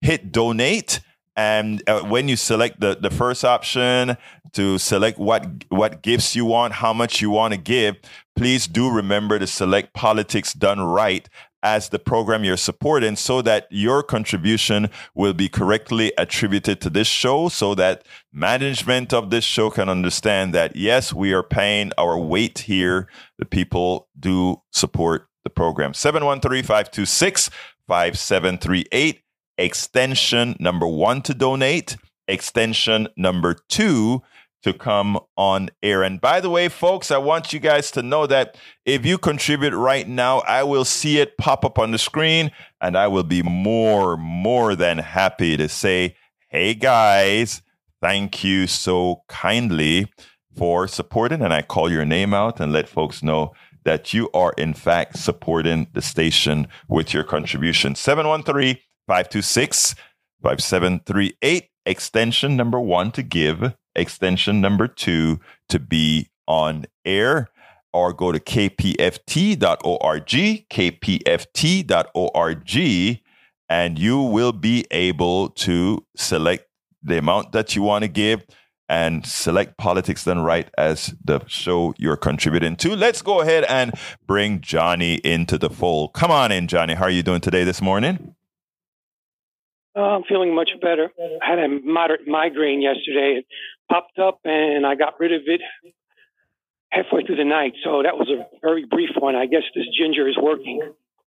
[0.00, 1.00] Hit donate.
[1.36, 4.16] And uh, when you select the, the first option
[4.52, 7.96] to select what what gifts you want, how much you want to give,
[8.36, 11.28] please do remember to select politics done right
[11.64, 17.08] as the program you're supporting so that your contribution will be correctly attributed to this
[17.08, 22.18] show so that management of this show can understand that yes, we are paying our
[22.18, 23.08] weight here.
[23.38, 25.94] The people do support the program.
[25.94, 27.50] 713 526
[27.88, 29.20] 5738.
[29.56, 31.96] Extension number one to donate.
[32.28, 34.22] Extension number two
[34.64, 36.02] to come on air.
[36.02, 39.74] And by the way, folks, I want you guys to know that if you contribute
[39.74, 42.50] right now, I will see it pop up on the screen
[42.80, 46.16] and I will be more, more than happy to say,
[46.48, 47.60] hey guys,
[48.00, 50.10] thank you so kindly
[50.56, 51.42] for supporting.
[51.42, 53.52] And I call your name out and let folks know
[53.84, 57.94] that you are in fact supporting the station with your contribution.
[57.94, 59.94] 713 526
[60.42, 67.48] 5738, extension number one to give extension number two to be on air.
[67.92, 70.26] or go to kpft.org,
[70.68, 71.92] kpft.org,
[73.68, 76.66] and you will be able to select
[77.04, 78.44] the amount that you want to give
[78.88, 82.94] and select politics done right as the show you're contributing to.
[82.96, 83.92] Let's go ahead and
[84.26, 86.12] bring Johnny into the fold.
[86.14, 86.94] Come on in, Johnny.
[86.94, 88.34] How are you doing today this morning?
[89.96, 91.10] Uh, I'm feeling much better.
[91.42, 93.44] I had a moderate migraine yesterday.
[93.90, 95.60] Popped up and I got rid of it
[96.90, 97.74] halfway through the night.
[97.82, 99.36] So that was a very brief one.
[99.36, 100.80] I guess this ginger is working.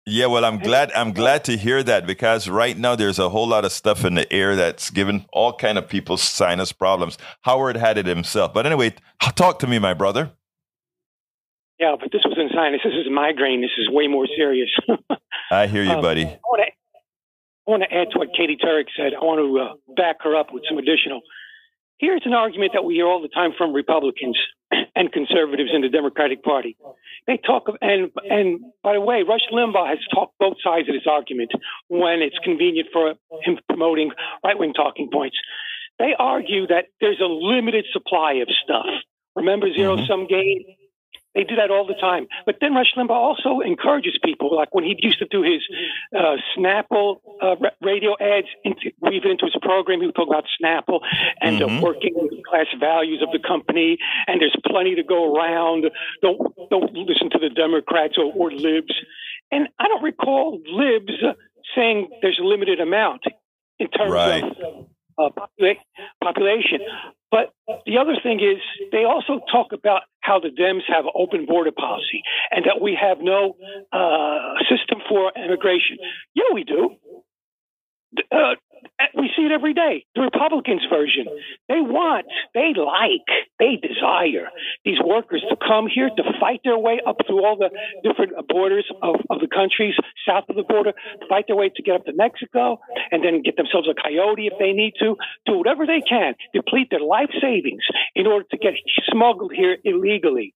[0.08, 0.92] Yeah, well, I'm glad.
[0.92, 4.14] I'm glad to hear that because right now there's a whole lot of stuff in
[4.14, 7.18] the air that's giving all kind of people sinus problems.
[7.40, 8.94] Howard had it himself, but anyway,
[9.34, 10.30] talk to me, my brother.
[11.80, 12.82] Yeah, but this was in sinus.
[12.84, 13.60] This is migraine.
[13.60, 14.70] This is way more serious.
[15.50, 16.24] I hear you, um, buddy.
[16.24, 16.72] I want, to,
[17.66, 19.12] I want to add to what Katy Turek said.
[19.12, 21.20] I want to uh, back her up with some additional.
[21.98, 24.38] Here's an argument that we hear all the time from Republicans
[24.94, 26.76] and conservatives in the Democratic Party.
[27.26, 30.94] They talk of, and and by the way, Rush Limbaugh has talked both sides of
[30.94, 31.52] this argument
[31.88, 34.10] when it's convenient for him promoting
[34.44, 35.36] right wing talking points.
[35.98, 38.86] They argue that there's a limited supply of stuff.
[39.34, 40.34] Remember zero sum mm-hmm.
[40.34, 40.64] game?
[41.36, 42.26] They do that all the time.
[42.46, 45.60] But then Rush Limbaugh also encourages people, like when he used to do his
[46.16, 50.00] uh, Snapple uh, radio ads, into, weave it into his program.
[50.00, 51.00] He would talk about Snapple
[51.42, 51.76] and mm-hmm.
[51.76, 52.14] the working
[52.48, 53.98] class values of the company.
[54.26, 55.84] And there's plenty to go around.
[56.22, 58.94] Don't don't listen to the Democrats or, or libs.
[59.52, 61.12] And I don't recall libs
[61.76, 63.22] saying there's a limited amount
[63.78, 64.42] in terms right.
[65.18, 65.74] of uh,
[66.22, 66.80] population.
[67.30, 67.52] But
[67.86, 68.62] the other thing is,
[68.92, 73.18] they also talk about how the Dems have open border policy and that we have
[73.20, 73.56] no
[73.92, 75.98] uh, system for immigration.
[76.34, 76.96] Yeah, we do.
[78.30, 78.54] Uh,
[79.14, 80.04] we see it every day.
[80.14, 81.26] The Republicans' version.
[81.68, 84.48] They want, they like, they desire
[84.84, 87.70] these workers to come here to fight their way up through all the
[88.02, 89.94] different borders of, of the countries
[90.26, 90.92] south of the border,
[91.28, 94.54] fight their way to get up to Mexico, and then get themselves a coyote if
[94.58, 95.16] they need to.
[95.46, 98.74] Do whatever they can, deplete their life savings in order to get
[99.10, 100.54] smuggled here illegally.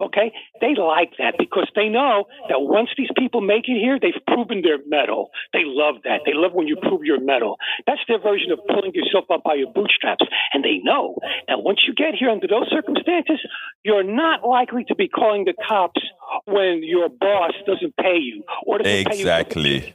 [0.00, 0.32] Okay?
[0.60, 4.62] They like that because they know that once these people make it here, they've proven
[4.62, 5.30] their mettle.
[5.52, 6.20] They love that.
[6.26, 7.56] They love when you prove your mettle.
[7.86, 10.24] That's their version of pulling yourself up by your bootstraps.
[10.52, 11.16] And they know
[11.48, 13.40] that once you get here under those circumstances,
[13.84, 16.02] you're not likely to be calling the cops
[16.44, 19.62] when your boss doesn't pay you or doesn't exactly.
[19.62, 19.76] pay you.
[19.76, 19.94] Exactly.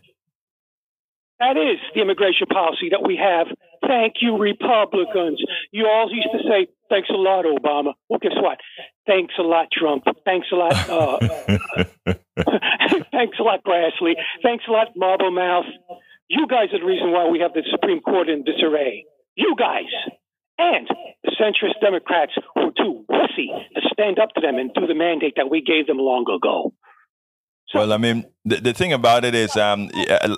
[1.42, 3.48] That is the immigration policy that we have.
[3.82, 5.42] Thank you, Republicans.
[5.72, 7.94] You all used to say, thanks a lot, Obama.
[8.08, 8.60] Well, guess what?
[9.08, 10.04] Thanks a lot, Trump.
[10.26, 10.74] Thanks a lot.
[10.90, 11.18] Uh,
[13.12, 14.14] thanks a lot, Grassley.
[14.44, 15.66] Thanks a lot, Marble Mouth.
[16.28, 19.06] You guys are the reason why we have the Supreme Court in disarray.
[19.36, 19.90] You guys.
[20.58, 20.88] And
[21.24, 24.94] the centrist Democrats who are too wussy to stand up to them and do the
[24.94, 26.74] mandate that we gave them long ago.
[27.74, 29.90] Well, I mean, the, the thing about it is, um,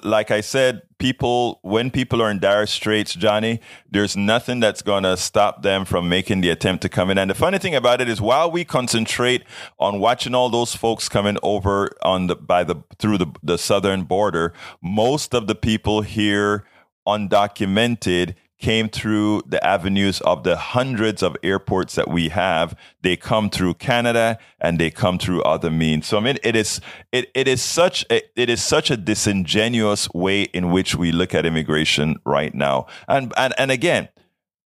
[0.03, 5.03] like I said, people, when people are in dire straits, Johnny, there's nothing that's going
[5.03, 7.17] to stop them from making the attempt to come in.
[7.17, 9.43] And the funny thing about it is, while we concentrate
[9.79, 14.03] on watching all those folks coming over on the, by the, through the, the southern
[14.03, 16.65] border, most of the people here
[17.07, 22.77] undocumented came through the avenues of the hundreds of airports that we have.
[23.01, 26.07] They come through Canada and they come through other means.
[26.07, 26.79] So I mean, it is
[27.11, 31.33] it, it is such a, it is such a disingenuous way in which we look
[31.33, 32.87] at immigration right now.
[33.07, 34.09] And and and again,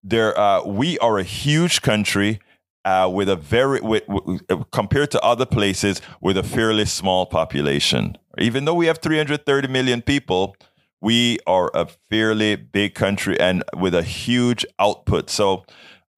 [0.03, 2.39] there uh, we are a huge country.
[2.85, 8.17] Uh, with a very with, with, compared to other places with a fairly small population.
[8.37, 10.55] Even though we have 330 million people,
[11.01, 15.29] we are a fairly big country and with a huge output.
[15.29, 15.65] So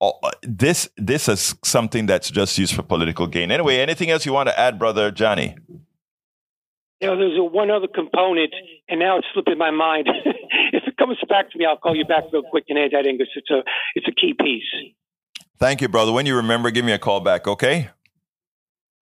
[0.02, 0.12] uh,
[0.42, 3.52] this this is something that's just used for political gain.
[3.52, 5.56] Anyway, anything else you want to add, brother Johnny?
[7.02, 8.54] You know, there's a one other component,
[8.90, 10.08] and now it's slipping my mind.
[10.74, 13.06] if it comes back to me, I'll call you back real quick and add that,
[13.06, 13.30] Angus.
[13.36, 13.64] It's a
[13.96, 14.64] it's a key piece.
[15.58, 16.12] Thank you, brother.
[16.12, 17.90] When you remember, give me a call back, okay?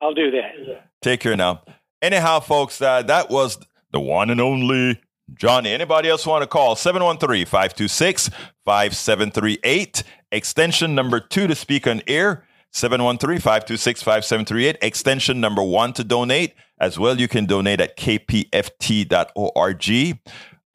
[0.02, 0.84] I'll do that.
[1.02, 1.63] Take care now.
[2.02, 3.60] Anyhow, folks, uh, that was
[3.92, 5.00] the one and only
[5.34, 5.72] Johnny.
[5.72, 6.76] Anybody else want to call?
[6.76, 8.30] 713 526
[8.66, 10.04] 5738.
[10.32, 12.46] Extension number two to speak on air.
[12.71, 14.78] 713 526 5738.
[14.82, 16.54] Extension number one to donate.
[16.80, 19.12] As well, you can donate at kpft.org.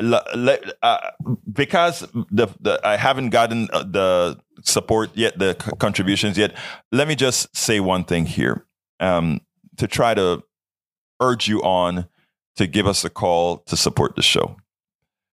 [0.00, 1.10] Uh,
[1.52, 2.00] because
[2.30, 6.56] the, the I haven't gotten uh, the support yet, the contributions yet,
[6.90, 8.66] let me just say one thing here
[8.98, 9.40] um,
[9.76, 10.42] to try to
[11.20, 12.08] urge you on
[12.56, 14.56] to give us a call to support the show.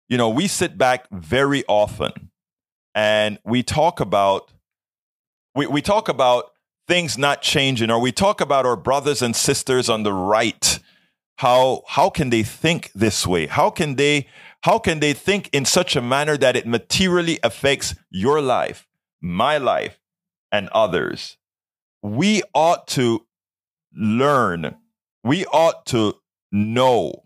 [0.08, 2.30] You know, we sit back very often
[2.96, 4.52] and we talk about
[5.56, 6.52] we, we talk about
[6.88, 10.80] things not changing, or we talk about our brothers and sisters on the right,
[11.38, 13.48] how how can they think this way?
[13.48, 14.28] How can they
[14.62, 18.88] how can they think in such a manner that it materially affects your life,
[19.22, 20.00] my life,
[20.52, 21.38] and others?
[22.02, 23.26] We ought to
[23.94, 24.76] learn.
[25.24, 26.16] We ought to
[26.52, 27.24] know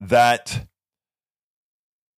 [0.00, 0.66] that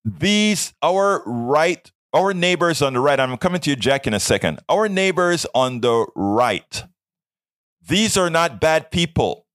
[0.03, 4.19] these our right our neighbors on the right i'm coming to you jack in a
[4.19, 4.59] second.
[4.69, 6.83] Our neighbors on the right
[7.87, 9.45] these are not bad people.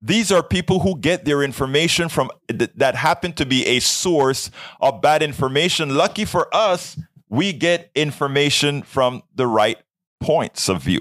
[0.00, 5.00] These are people who get their information from that happen to be a source of
[5.00, 5.96] bad information.
[5.96, 9.78] Lucky for us we get information from the right
[10.20, 11.00] points of view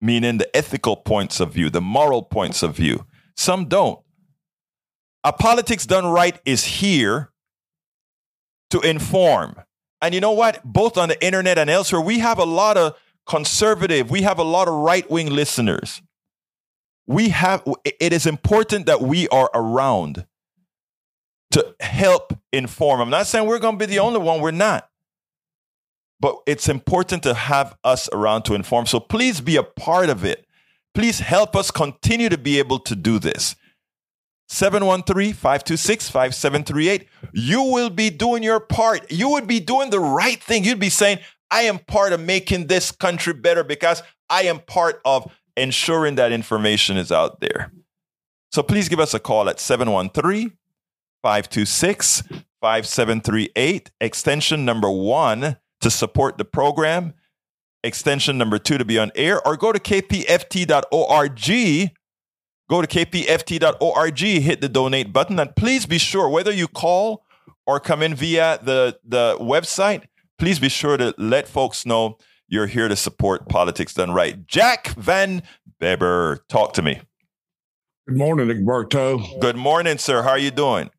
[0.00, 4.00] meaning the ethical points of view the moral points of view some don't
[5.26, 7.32] a politics done right is here
[8.70, 9.56] to inform.
[10.00, 10.62] And you know what?
[10.64, 14.44] Both on the internet and elsewhere, we have a lot of conservative, we have a
[14.44, 16.00] lot of right wing listeners.
[17.08, 20.26] We have, it is important that we are around
[21.52, 23.00] to help inform.
[23.00, 24.88] I'm not saying we're going to be the only one, we're not.
[26.18, 28.86] But it's important to have us around to inform.
[28.86, 30.46] So please be a part of it.
[30.94, 33.54] Please help us continue to be able to do this.
[34.48, 37.08] 713 526 5738.
[37.32, 39.10] You will be doing your part.
[39.10, 40.64] You would be doing the right thing.
[40.64, 41.18] You'd be saying,
[41.50, 46.32] I am part of making this country better because I am part of ensuring that
[46.32, 47.72] information is out there.
[48.52, 50.52] So please give us a call at 713
[51.22, 52.22] 526
[52.60, 57.14] 5738, extension number one to support the program,
[57.84, 61.40] extension number two to be on air, or go to kpft.org
[62.68, 67.24] Go to kpft.org, hit the donate button, and please be sure whether you call
[67.64, 70.04] or come in via the, the website,
[70.38, 72.18] please be sure to let folks know
[72.48, 74.46] you're here to support politics done right.
[74.46, 75.42] Jack Van
[75.80, 77.00] Beber, talk to me.
[78.08, 79.40] Good morning, Egberto.
[79.40, 80.22] Good morning, sir.
[80.22, 80.90] How are you doing?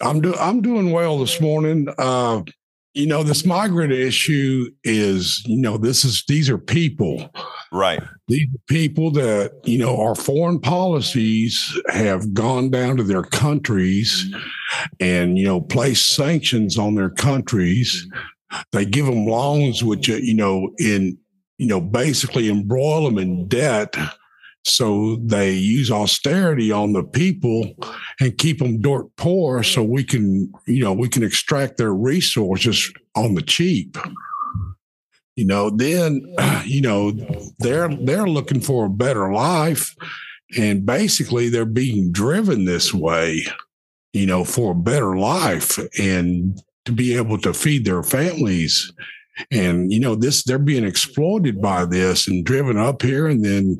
[0.00, 1.88] I'm do I'm doing well this morning.
[1.98, 2.42] Uh,
[2.98, 7.30] you know, this migrant issue is, you know, this is these are people.
[7.70, 8.02] Right.
[8.26, 14.34] These people that, you know, our foreign policies have gone down to their countries
[14.98, 18.04] and, you know, placed sanctions on their countries.
[18.72, 21.16] They give them loans, which, you know, in,
[21.58, 23.94] you know, basically embroil them in debt
[24.68, 27.74] so they use austerity on the people
[28.20, 32.92] and keep them dirt poor so we can, you know, we can extract their resources
[33.14, 33.96] on the cheap.
[35.36, 36.22] You know, then,
[36.64, 37.12] you know,
[37.58, 39.94] they're they're looking for a better life.
[40.56, 43.44] And basically they're being driven this way,
[44.12, 48.90] you know, for a better life and to be able to feed their families.
[49.50, 53.78] And, you know, this they're being exploited by this and driven up here and then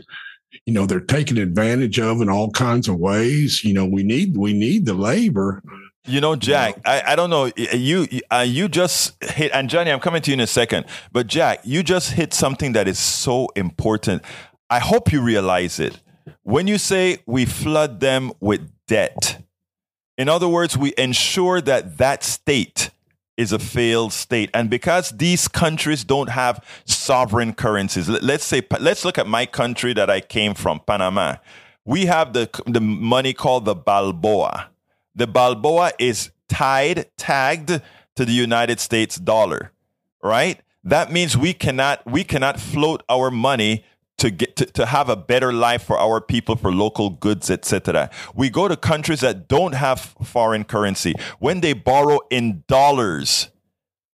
[0.66, 3.64] you know they're taken advantage of in all kinds of ways.
[3.64, 5.62] You know we need we need the labor.
[6.04, 10.00] You know jack I, I don't know you uh, you just hit and johnny i'm
[10.00, 13.48] coming to you in a second but jack you just hit something that is so
[13.54, 14.22] important.
[14.70, 16.00] I hope you realize it.
[16.44, 19.42] When you say we flood them with debt
[20.16, 22.88] in other words we ensure that that state
[23.38, 24.50] is a failed state.
[24.52, 29.94] And because these countries don't have sovereign currencies, let's say, let's look at my country
[29.94, 31.36] that I came from, Panama.
[31.84, 34.68] We have the, the money called the Balboa.
[35.14, 37.80] The Balboa is tied, tagged
[38.16, 39.72] to the United States dollar,
[40.22, 40.60] right?
[40.82, 43.84] That means we cannot, we cannot float our money
[44.18, 48.10] to get to, to have a better life for our people for local goods etc
[48.34, 53.48] we go to countries that don't have foreign currency when they borrow in dollars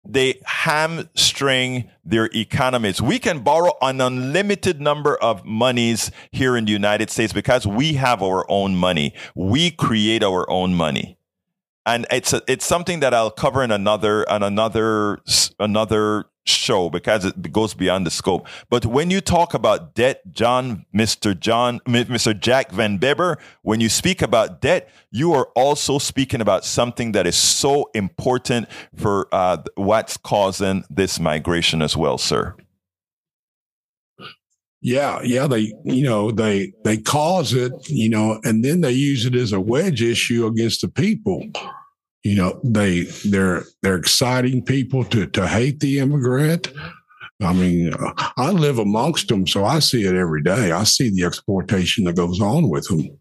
[0.09, 3.01] they hamstring their economies.
[3.01, 7.93] We can borrow an unlimited number of monies here in the United States because we
[7.93, 9.13] have our own money.
[9.35, 11.17] We create our own money.
[11.85, 15.19] And it's a, it's something that I'll cover in another on another
[15.59, 18.47] another show because it goes beyond the scope.
[18.69, 21.37] But when you talk about debt, John, Mr.
[21.37, 22.37] John, Mr.
[22.37, 27.27] Jack Van Beber, when you speak about debt, you are also speaking about something that
[27.27, 32.55] is so important for uh, what's causing this migration as well, sir.
[34.81, 39.25] Yeah, yeah, they you know they they cause it, you know, and then they use
[39.25, 41.43] it as a wedge issue against the people
[42.23, 46.69] you know they they're they're exciting people to to hate the immigrant.
[47.41, 47.93] I mean
[48.35, 50.71] i live amongst them so i see it every day.
[50.71, 53.17] I see the exploitation that goes on with them.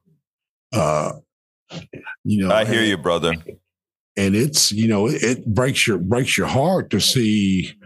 [0.72, 1.12] Uh
[2.24, 3.34] you know i hear and, you brother.
[4.16, 7.78] and it's you know it breaks your breaks your heart to see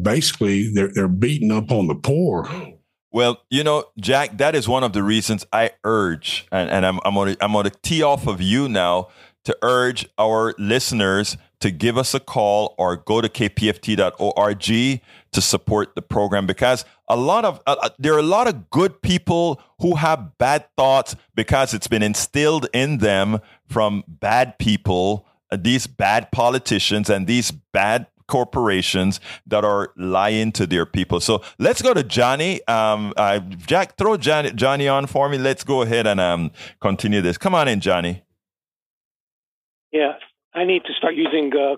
[0.00, 2.48] basically they're they're beating up on the poor.
[3.12, 7.00] Well, you know, Jack, that is one of the reasons I urge, and, and I'm
[7.04, 9.08] I'm gonna I'm gonna tee off of you now
[9.44, 15.00] to urge our listeners to give us a call or go to kpft.org
[15.32, 18.70] to support the program because a lot of uh, uh, there are a lot of
[18.70, 25.26] good people who have bad thoughts because it's been instilled in them from bad people
[25.50, 31.20] uh, these bad politicians and these bad corporations that are lying to their people.
[31.20, 32.64] So let's go to Johnny.
[32.68, 35.36] Um, uh, Jack, throw Johnny, Johnny on for me.
[35.36, 37.36] Let's go ahead and um, continue this.
[37.36, 38.22] Come on in, Johnny.
[39.92, 40.12] Yeah,
[40.54, 41.76] I need to start using uh,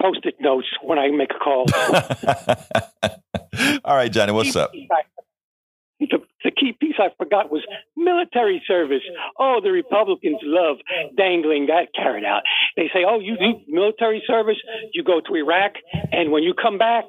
[0.00, 1.66] post-it notes when I make a call.
[3.84, 4.72] All right, Johnny, what's up?
[4.72, 7.62] The, the, key piece I forgot was
[7.94, 9.02] military service.
[9.38, 10.78] Oh, the Republicans love
[11.16, 12.42] dangling that carrot out.
[12.76, 14.56] They say, oh, you do military service,
[14.94, 15.72] you go to Iraq,
[16.10, 17.04] and when you come back,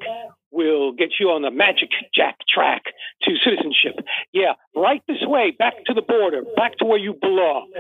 [0.51, 2.83] we'll get you on the magic jack track
[3.23, 4.05] to citizenship.
[4.33, 7.71] Yeah, right this way, back to the border, back to where you belong.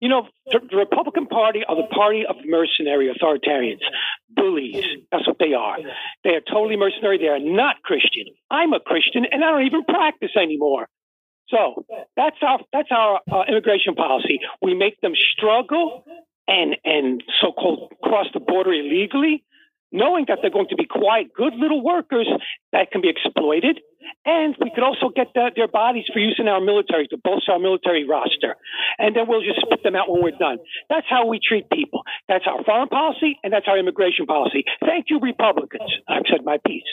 [0.00, 3.80] You know, the, the, Republican Party are the party of mercenary authoritarians,
[4.28, 4.84] bullies.
[5.10, 5.78] That's what they are.
[6.22, 7.16] They are totally mercenary.
[7.16, 8.26] They are not Christian.
[8.50, 10.88] I'm a Christian, and I don't even practice anymore.
[11.48, 11.86] So
[12.16, 14.40] that's our that's our uh, immigration policy.
[14.60, 16.04] We make them struggle
[16.48, 19.44] and and so-called cross the border illegally,
[19.92, 22.28] knowing that they're going to be quite good little workers
[22.72, 23.78] that can be exploited
[24.24, 27.52] and we could also get the, their bodies for use in our military to bolster
[27.52, 28.56] our military roster.
[28.98, 30.58] And then we'll just spit them out when we're done.
[30.88, 32.02] That's how we treat people.
[32.28, 34.64] That's our foreign policy and that's our immigration policy.
[34.80, 35.90] Thank you, Republicans.
[36.08, 36.86] I've said my piece.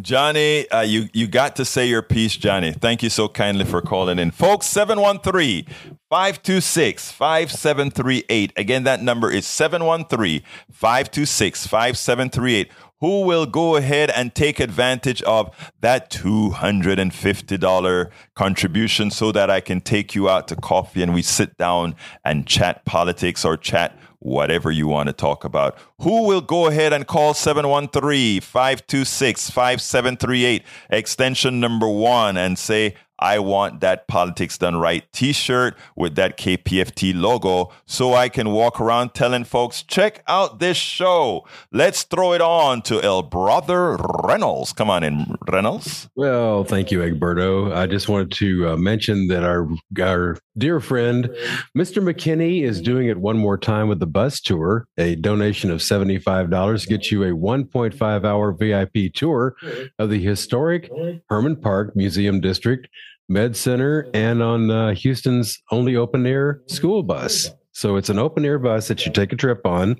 [0.00, 2.72] Johnny, uh, you, you got to say your piece, Johnny.
[2.72, 4.30] Thank you so kindly for calling in.
[4.30, 5.66] Folks, 713
[6.08, 8.52] 526 5738.
[8.56, 12.70] Again, that number is 713 526 5738
[13.00, 19.80] who will go ahead and take advantage of that $250 contribution so that I can
[19.80, 21.94] take you out to coffee and we sit down
[22.24, 25.78] and chat politics or chat whatever you want to talk about.
[26.00, 33.38] Who will go ahead and call 713 526 5738, extension number one, and say, I
[33.38, 38.80] want that politics done right t shirt with that KPFT logo so I can walk
[38.80, 41.46] around telling folks, check out this show.
[41.72, 44.72] Let's throw it on to El Brother Reynolds.
[44.72, 46.08] Come on in, Reynolds.
[46.14, 47.74] Well, thank you, Egberto.
[47.74, 49.68] I just wanted to uh, mention that our,
[50.00, 51.30] our dear friend,
[51.76, 52.02] Mr.
[52.02, 54.86] McKinney, is doing it one more time with the bus tour.
[54.98, 59.56] A donation of $75 gets you a 1.5 hour VIP tour
[59.98, 60.90] of the historic
[61.28, 62.88] Hermann Park Museum District
[63.28, 67.50] Med Center and on uh, Houston's only open air school bus.
[67.72, 69.96] So it's an open air bus that you take a trip on.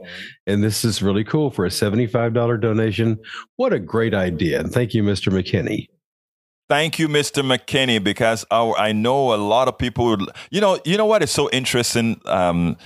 [0.46, 3.18] And this is really cool for a $75 donation.
[3.56, 4.59] What a great idea.
[4.59, 5.32] And thank you, Mr.
[5.32, 5.88] McKinney.
[6.68, 7.42] Thank you, Mr.
[7.42, 11.30] McKinney, because I know a lot of people would, you know, you know what is
[11.30, 12.76] so interesting, um,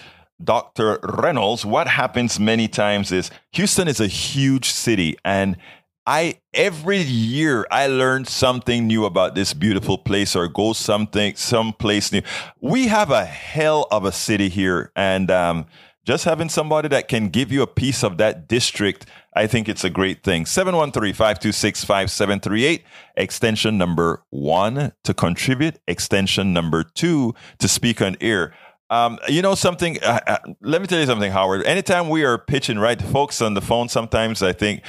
[0.43, 0.99] Dr.
[1.03, 5.57] Reynolds, what happens many times is Houston is a huge city and
[6.05, 12.11] I every year I learn something new about this beautiful place or go something someplace
[12.11, 12.23] new.
[12.61, 15.67] We have a hell of a city here, and um,
[16.05, 19.85] just having somebody that can give you a piece of that district, I think it's
[19.85, 20.45] a great thing.
[20.45, 22.83] 713-526-5738,
[23.17, 28.55] extension number one to contribute, extension number two to speak on air.
[28.91, 29.99] Um, you know something?
[30.03, 31.65] Uh, uh, let me tell you something, Howard.
[31.65, 34.83] Anytime we are pitching, right, folks on the phone, sometimes I think,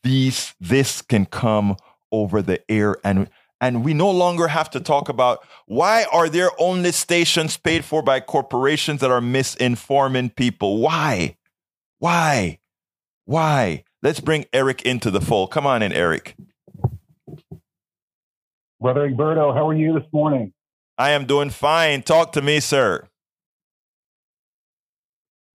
[0.02, 1.76] these this can come
[2.12, 3.28] over the air and
[3.60, 8.02] and we no longer have to talk about why are there only stations paid for
[8.02, 11.36] by corporations that are misinforming people why
[11.98, 12.60] why
[13.24, 16.36] why let's bring eric into the fold come on in eric
[18.80, 20.52] brother egberto how are you this morning
[20.96, 23.08] i am doing fine talk to me sir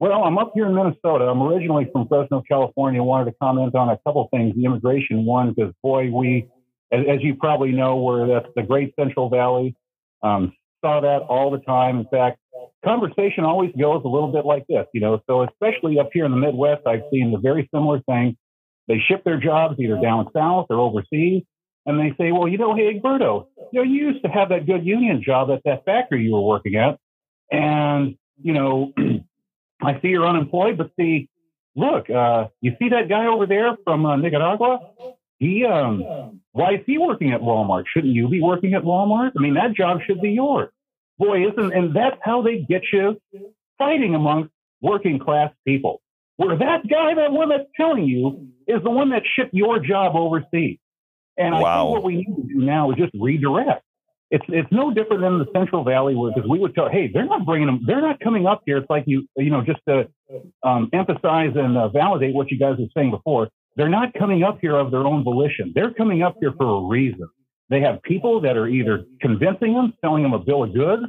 [0.01, 1.25] well, I'm up here in Minnesota.
[1.25, 3.03] I'm originally from Fresno, California.
[3.03, 4.55] Wanted to comment on a couple things.
[4.55, 6.47] The immigration one, because boy, we,
[6.91, 9.75] as, as, you probably know, we're that's the Great Central Valley.
[10.23, 11.99] Um, saw that all the time.
[11.99, 12.39] In fact,
[12.83, 15.21] conversation always goes a little bit like this, you know.
[15.27, 18.37] So especially up here in the Midwest, I've seen the very similar thing.
[18.87, 21.43] They ship their jobs either down south or overseas,
[21.85, 24.65] and they say, "Well, you know, hey, Egberto, you know, you used to have that
[24.65, 26.99] good union job at that factory you were working at,
[27.51, 28.93] and you know."
[29.81, 31.29] I see you're unemployed, but see,
[31.75, 34.79] look, uh, you see that guy over there from uh, Nicaragua?
[35.39, 37.85] He, um, why is he working at Walmart?
[37.93, 39.31] Shouldn't you be working at Walmart?
[39.37, 40.69] I mean, that job should be yours.
[41.19, 43.21] Boy, isn't, and that's how they get you
[43.77, 44.51] fighting amongst
[44.81, 46.01] working class people.
[46.37, 50.15] Where that guy, that one that's telling you, is the one that shipped your job
[50.15, 50.79] overseas.
[51.37, 53.83] And I think what we need to do now is just redirect
[54.31, 57.25] it's it's no different than the Central Valley, where because we would tell, hey, they're
[57.25, 58.77] not bringing them, they're not coming up here.
[58.77, 60.07] It's like you, you know, just to
[60.63, 63.49] um, emphasize and uh, validate what you guys were saying before.
[63.75, 65.71] They're not coming up here of their own volition.
[65.73, 67.27] They're coming up here for a reason.
[67.69, 71.03] They have people that are either convincing them, selling them a bill of goods.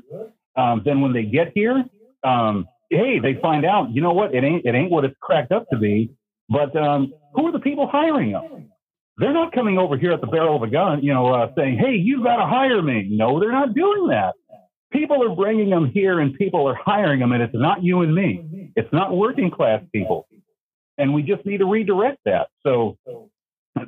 [0.56, 1.84] Um, then when they get here,
[2.22, 4.34] um, hey, they find out, you know what?
[4.34, 6.10] It ain't it ain't what it's cracked up to be.
[6.48, 8.68] But um, who are the people hiring them?
[9.16, 11.78] They're not coming over here at the barrel of a gun, you know, uh, saying,
[11.78, 14.34] "Hey, you got to hire me." No, they're not doing that.
[14.92, 18.14] People are bringing them here, and people are hiring them, and it's not you and
[18.14, 18.72] me.
[18.76, 20.26] It's not working class people,
[20.98, 22.48] and we just need to redirect that.
[22.64, 22.96] So,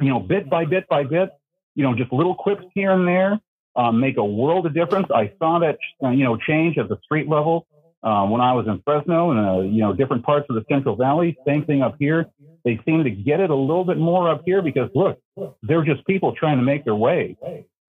[0.01, 1.31] you know, bit by bit by bit,
[1.75, 3.41] you know, just little quips here and there
[3.77, 5.09] um, make a world of difference.
[5.15, 7.67] I saw that, uh, you know, change at the street level
[8.03, 10.97] uh, when I was in Fresno and uh, you know different parts of the Central
[10.97, 11.37] Valley.
[11.47, 12.27] Same thing up here.
[12.65, 15.19] They seem to get it a little bit more up here because look,
[15.63, 17.37] they're just people trying to make their way.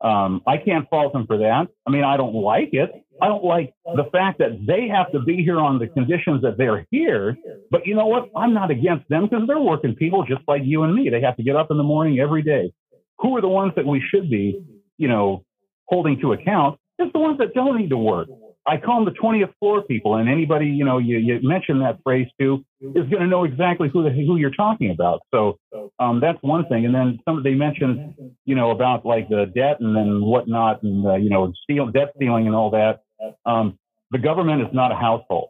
[0.01, 1.67] Um, I can't fault them for that.
[1.87, 2.91] I mean, I don't like it.
[3.21, 6.57] I don't like the fact that they have to be here on the conditions that
[6.57, 7.37] they're here.
[7.71, 8.29] But you know what?
[8.35, 11.09] I'm not against them because they're working people just like you and me.
[11.09, 12.73] They have to get up in the morning every day.
[13.23, 14.63] Who are the ones that we should be,
[14.97, 15.43] you know,
[15.85, 16.77] holding to account?
[16.99, 18.27] It's the ones that don't need to work.
[18.65, 21.99] I call them the 20th floor people, and anybody you know you, you mention that
[22.03, 25.21] phrase to is going to know exactly who the, who you're talking about.
[25.33, 25.57] So
[25.99, 26.85] um, that's one thing.
[26.85, 28.13] And then some they mentioned
[28.45, 32.13] you know about like the debt and then whatnot, and uh, you know steal, debt
[32.15, 33.03] stealing and all that.
[33.45, 33.77] Um,
[34.11, 35.49] the government is not a household.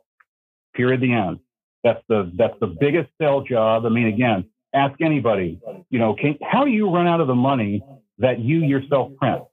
[0.76, 1.02] Period.
[1.02, 1.40] The end.
[1.84, 3.86] That's the that's the biggest sell job.
[3.86, 5.60] I mean, again, ask anybody.
[5.90, 7.84] You know, can, how do you run out of the money
[8.20, 9.44] that you yourself print?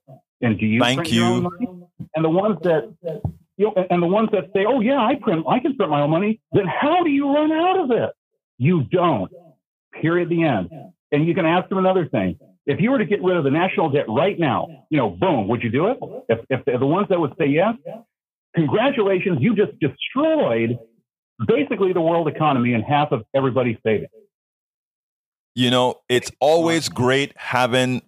[0.41, 1.51] And do you Thank you.
[2.15, 2.93] And the ones that
[3.57, 6.01] you know, and the ones that say, "Oh yeah, I print, I can print my
[6.01, 8.09] own money," then how do you run out of it?
[8.57, 9.31] You don't.
[10.01, 10.29] Period.
[10.29, 10.69] The end.
[11.11, 12.39] And you can ask them another thing.
[12.65, 15.47] If you were to get rid of the national debt right now, you know, boom,
[15.47, 15.97] would you do it?
[16.29, 17.73] If, if the ones that would say yes,
[18.55, 20.77] congratulations, you just destroyed
[21.47, 24.11] basically the world economy and half of everybody's savings.
[25.55, 28.01] You know, it's always great having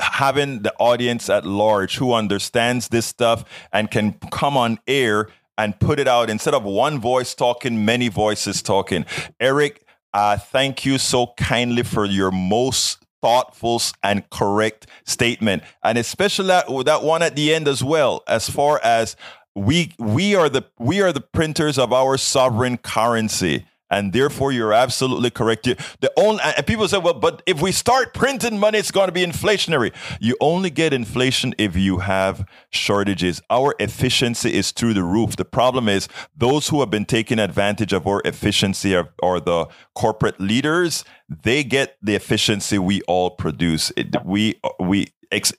[0.00, 5.28] having the audience at large who understands this stuff and can come on air
[5.58, 9.04] and put it out instead of one voice talking, many voices talking.
[9.38, 9.84] Eric,
[10.14, 16.66] uh, thank you so kindly for your most thoughtful and correct statement, and especially that,
[16.86, 19.16] that one at the end as well, as far as
[19.54, 24.72] we we are the we are the printers of our sovereign currency and therefore you're
[24.72, 25.64] absolutely correct.
[25.64, 29.12] the only and people say, well, but if we start printing money, it's going to
[29.12, 29.92] be inflationary.
[30.20, 33.42] You only get inflation if you have shortages.
[33.50, 35.36] Our efficiency is through the roof.
[35.36, 39.66] The problem is those who have been taking advantage of our efficiency are, are the
[39.94, 41.04] corporate leaders.
[41.28, 43.92] They get the efficiency we all produce.
[43.96, 45.08] It, we we.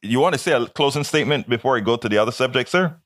[0.02, 2.98] You want to say a closing statement before I go to the other subject, sir?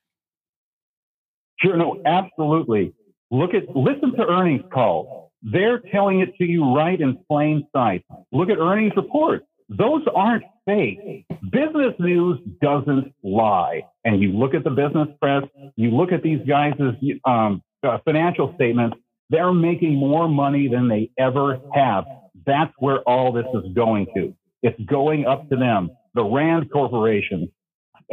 [1.60, 1.78] Sure.
[1.78, 2.94] No, absolutely.
[3.36, 5.30] Look at listen to earnings calls.
[5.42, 8.06] They're telling it to you right in plain sight.
[8.32, 9.46] Look at earnings reports.
[9.68, 11.26] Those aren't fake.
[11.52, 13.82] Business news doesn't lie.
[14.06, 15.44] And you look at the business press,
[15.76, 16.80] you look at these guys'
[17.26, 18.96] um, uh, financial statements,
[19.30, 22.06] they're making more money than they ever have.
[22.46, 24.34] That's where all this is going to.
[24.64, 25.90] It's going up to them.
[26.14, 27.52] The Rand Corporation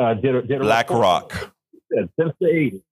[0.01, 1.53] uh, did, did BlackRock
[1.93, 2.83] since the 80s.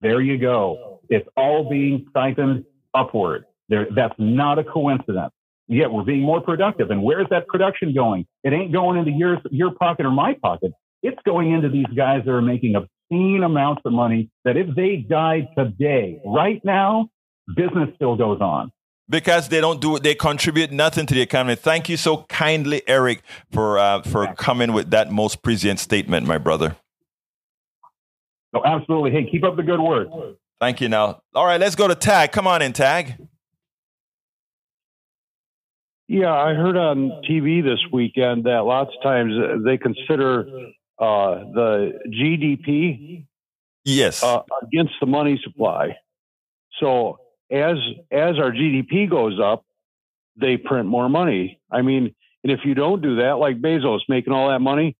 [0.00, 0.97] There you go.
[1.08, 3.44] It's all being siphoned upward.
[3.68, 5.32] There, that's not a coincidence.
[5.66, 6.90] Yet we're being more productive.
[6.90, 8.26] And where's that production going?
[8.42, 10.72] It ain't going into your, your pocket or my pocket.
[11.02, 14.96] It's going into these guys that are making obscene amounts of money that if they
[14.96, 17.08] died today, right now,
[17.54, 18.70] business still goes on
[19.08, 22.82] because they don't do it they contribute nothing to the economy thank you so kindly
[22.86, 26.76] eric for uh, for coming with that most prescient statement my brother
[28.52, 30.08] no absolutely hey keep up the good work
[30.60, 32.32] thank you now all right let's go to tag.
[32.32, 33.16] Come on in tag.
[36.06, 39.32] Yeah i heard on tv this weekend that lots of times
[39.64, 40.46] they consider
[40.98, 43.26] uh, the gdp
[43.88, 44.22] yes.
[44.22, 45.96] uh, against the money supply.
[46.80, 47.18] So
[47.50, 47.76] as
[48.10, 49.64] as our GDP goes up,
[50.36, 51.60] they print more money.
[51.70, 54.96] I mean, and if you don't do that, like Bezos making all that money,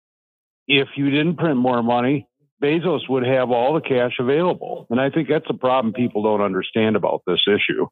[0.67, 2.28] if you didn't print more money,
[2.63, 4.87] Bezos would have all the cash available.
[4.91, 7.87] And I think that's a problem people don't understand about this issue.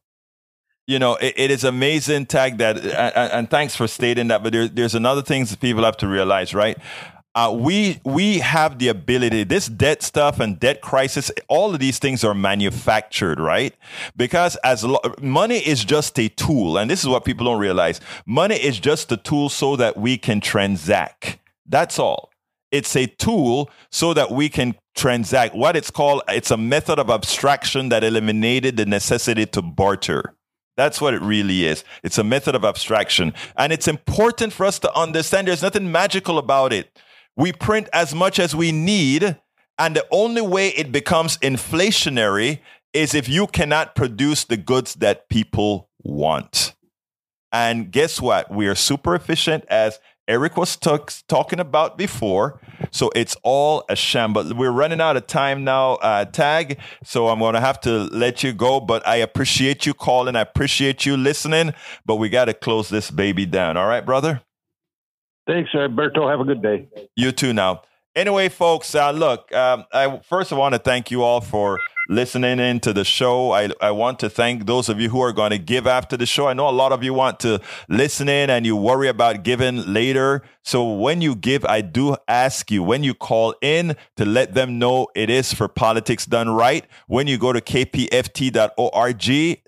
[0.85, 4.53] You know, it, it is amazing, Tag, that, and, and, thanks for stating that, but
[4.53, 6.77] there, there's another things that people have to realize, right?
[7.37, 9.43] uh, we we have the ability.
[9.43, 13.75] This debt stuff and debt crisis, all of these things are manufactured, right?
[14.15, 18.01] Because as lo- money is just a tool, and this is what people don't realize:
[18.25, 21.37] money is just a tool so that we can transact.
[21.67, 22.31] That's all.
[22.71, 25.55] It's a tool so that we can transact.
[25.55, 30.35] What it's called, it's a method of abstraction that eliminated the necessity to barter.
[30.75, 31.83] That's what it really is.
[32.03, 33.33] It's a method of abstraction.
[33.57, 36.99] And it's important for us to understand there's nothing magical about it.
[37.35, 39.37] We print as much as we need.
[39.79, 42.59] And the only way it becomes inflationary
[42.93, 46.75] is if you cannot produce the goods that people want.
[47.51, 48.51] And guess what?
[48.51, 52.59] We are super efficient as Eric was talking about before.
[52.91, 54.33] So it's all a sham.
[54.33, 56.79] But we're running out of time now, uh, Tag.
[57.03, 58.79] So I'm going to have to let you go.
[58.79, 60.35] But I appreciate you calling.
[60.35, 61.73] I appreciate you listening.
[62.05, 63.77] But we got to close this baby down.
[63.77, 64.41] All right, brother?
[65.47, 66.27] Thanks, Alberto.
[66.27, 66.89] Have a good day.
[67.15, 67.83] You too now.
[68.15, 71.79] Anyway, folks, uh, look, um, I first I want to thank you all for
[72.09, 73.51] listening in to the show.
[73.51, 76.25] I, I want to thank those of you who are going to give after the
[76.25, 76.47] show.
[76.47, 79.91] I know a lot of you want to listen in and you worry about giving
[79.91, 80.43] later.
[80.63, 84.79] So when you give, I do ask you when you call in to let them
[84.79, 86.85] know it is for politics done right.
[87.07, 89.21] When you go to kpft.org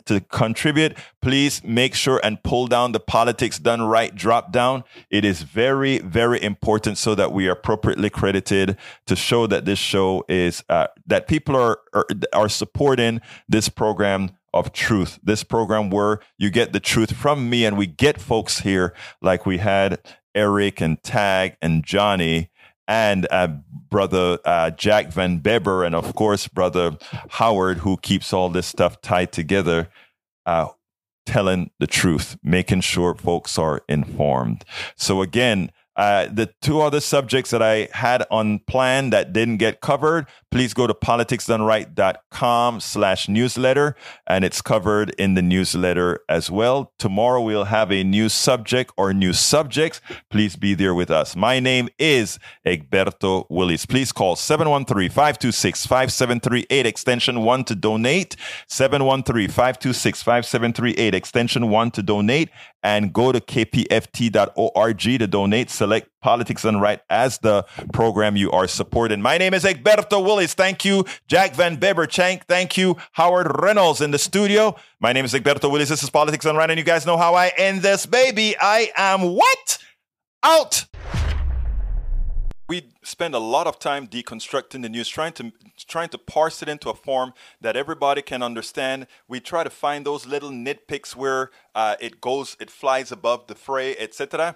[0.05, 4.83] to contribute, please make sure and pull down the politics done right drop down.
[5.09, 9.79] It is very, very important so that we are appropriately credited to show that this
[9.79, 15.19] show is, uh, that people are, are, are supporting this program of truth.
[15.21, 19.45] This program where you get the truth from me and we get folks here like
[19.45, 19.99] we had
[20.33, 22.49] Eric and Tag and Johnny
[22.89, 23.47] and uh,
[23.89, 26.97] brother uh, Jack Van Beber, and of course, brother
[27.29, 29.89] Howard, who keeps all this stuff tied together,
[30.47, 30.69] uh,
[31.29, 34.65] telling the truth, making sure folks are informed.
[34.95, 39.79] So, again, uh, the two other subjects that I had on plan that didn't get
[39.81, 43.95] covered, please go to politicsdoneright.com slash newsletter,
[44.27, 46.91] and it's covered in the newsletter as well.
[46.97, 50.01] Tomorrow we'll have a new subject or new subjects.
[50.29, 51.35] Please be there with us.
[51.35, 53.85] My name is Egberto Willies.
[53.85, 58.35] Please call 713-526-5738 extension 1 to donate,
[58.69, 62.49] 713-526-5738 extension 1 to donate,
[62.83, 65.69] and go to kpft.org to donate.
[65.69, 69.21] Select Politics Done Right as the program you are supporting.
[69.21, 70.53] My name is Egberto Willies.
[70.53, 72.45] Thank you, Jack Van Beber Chank.
[72.45, 74.75] Thank you, Howard Reynolds in the studio.
[74.99, 75.89] My name is Egberto Willies.
[75.89, 78.55] This is Politics Done Right, and you guys know how I end this, baby.
[78.59, 79.77] I am what?
[80.41, 80.85] Out
[82.69, 85.51] we spend a lot of time deconstructing the news, trying to
[85.87, 89.07] trying to parse it into a form that everybody can understand.
[89.27, 93.55] We try to find those little nitpicks where uh, it goes, it flies above the
[93.55, 94.55] fray, etc.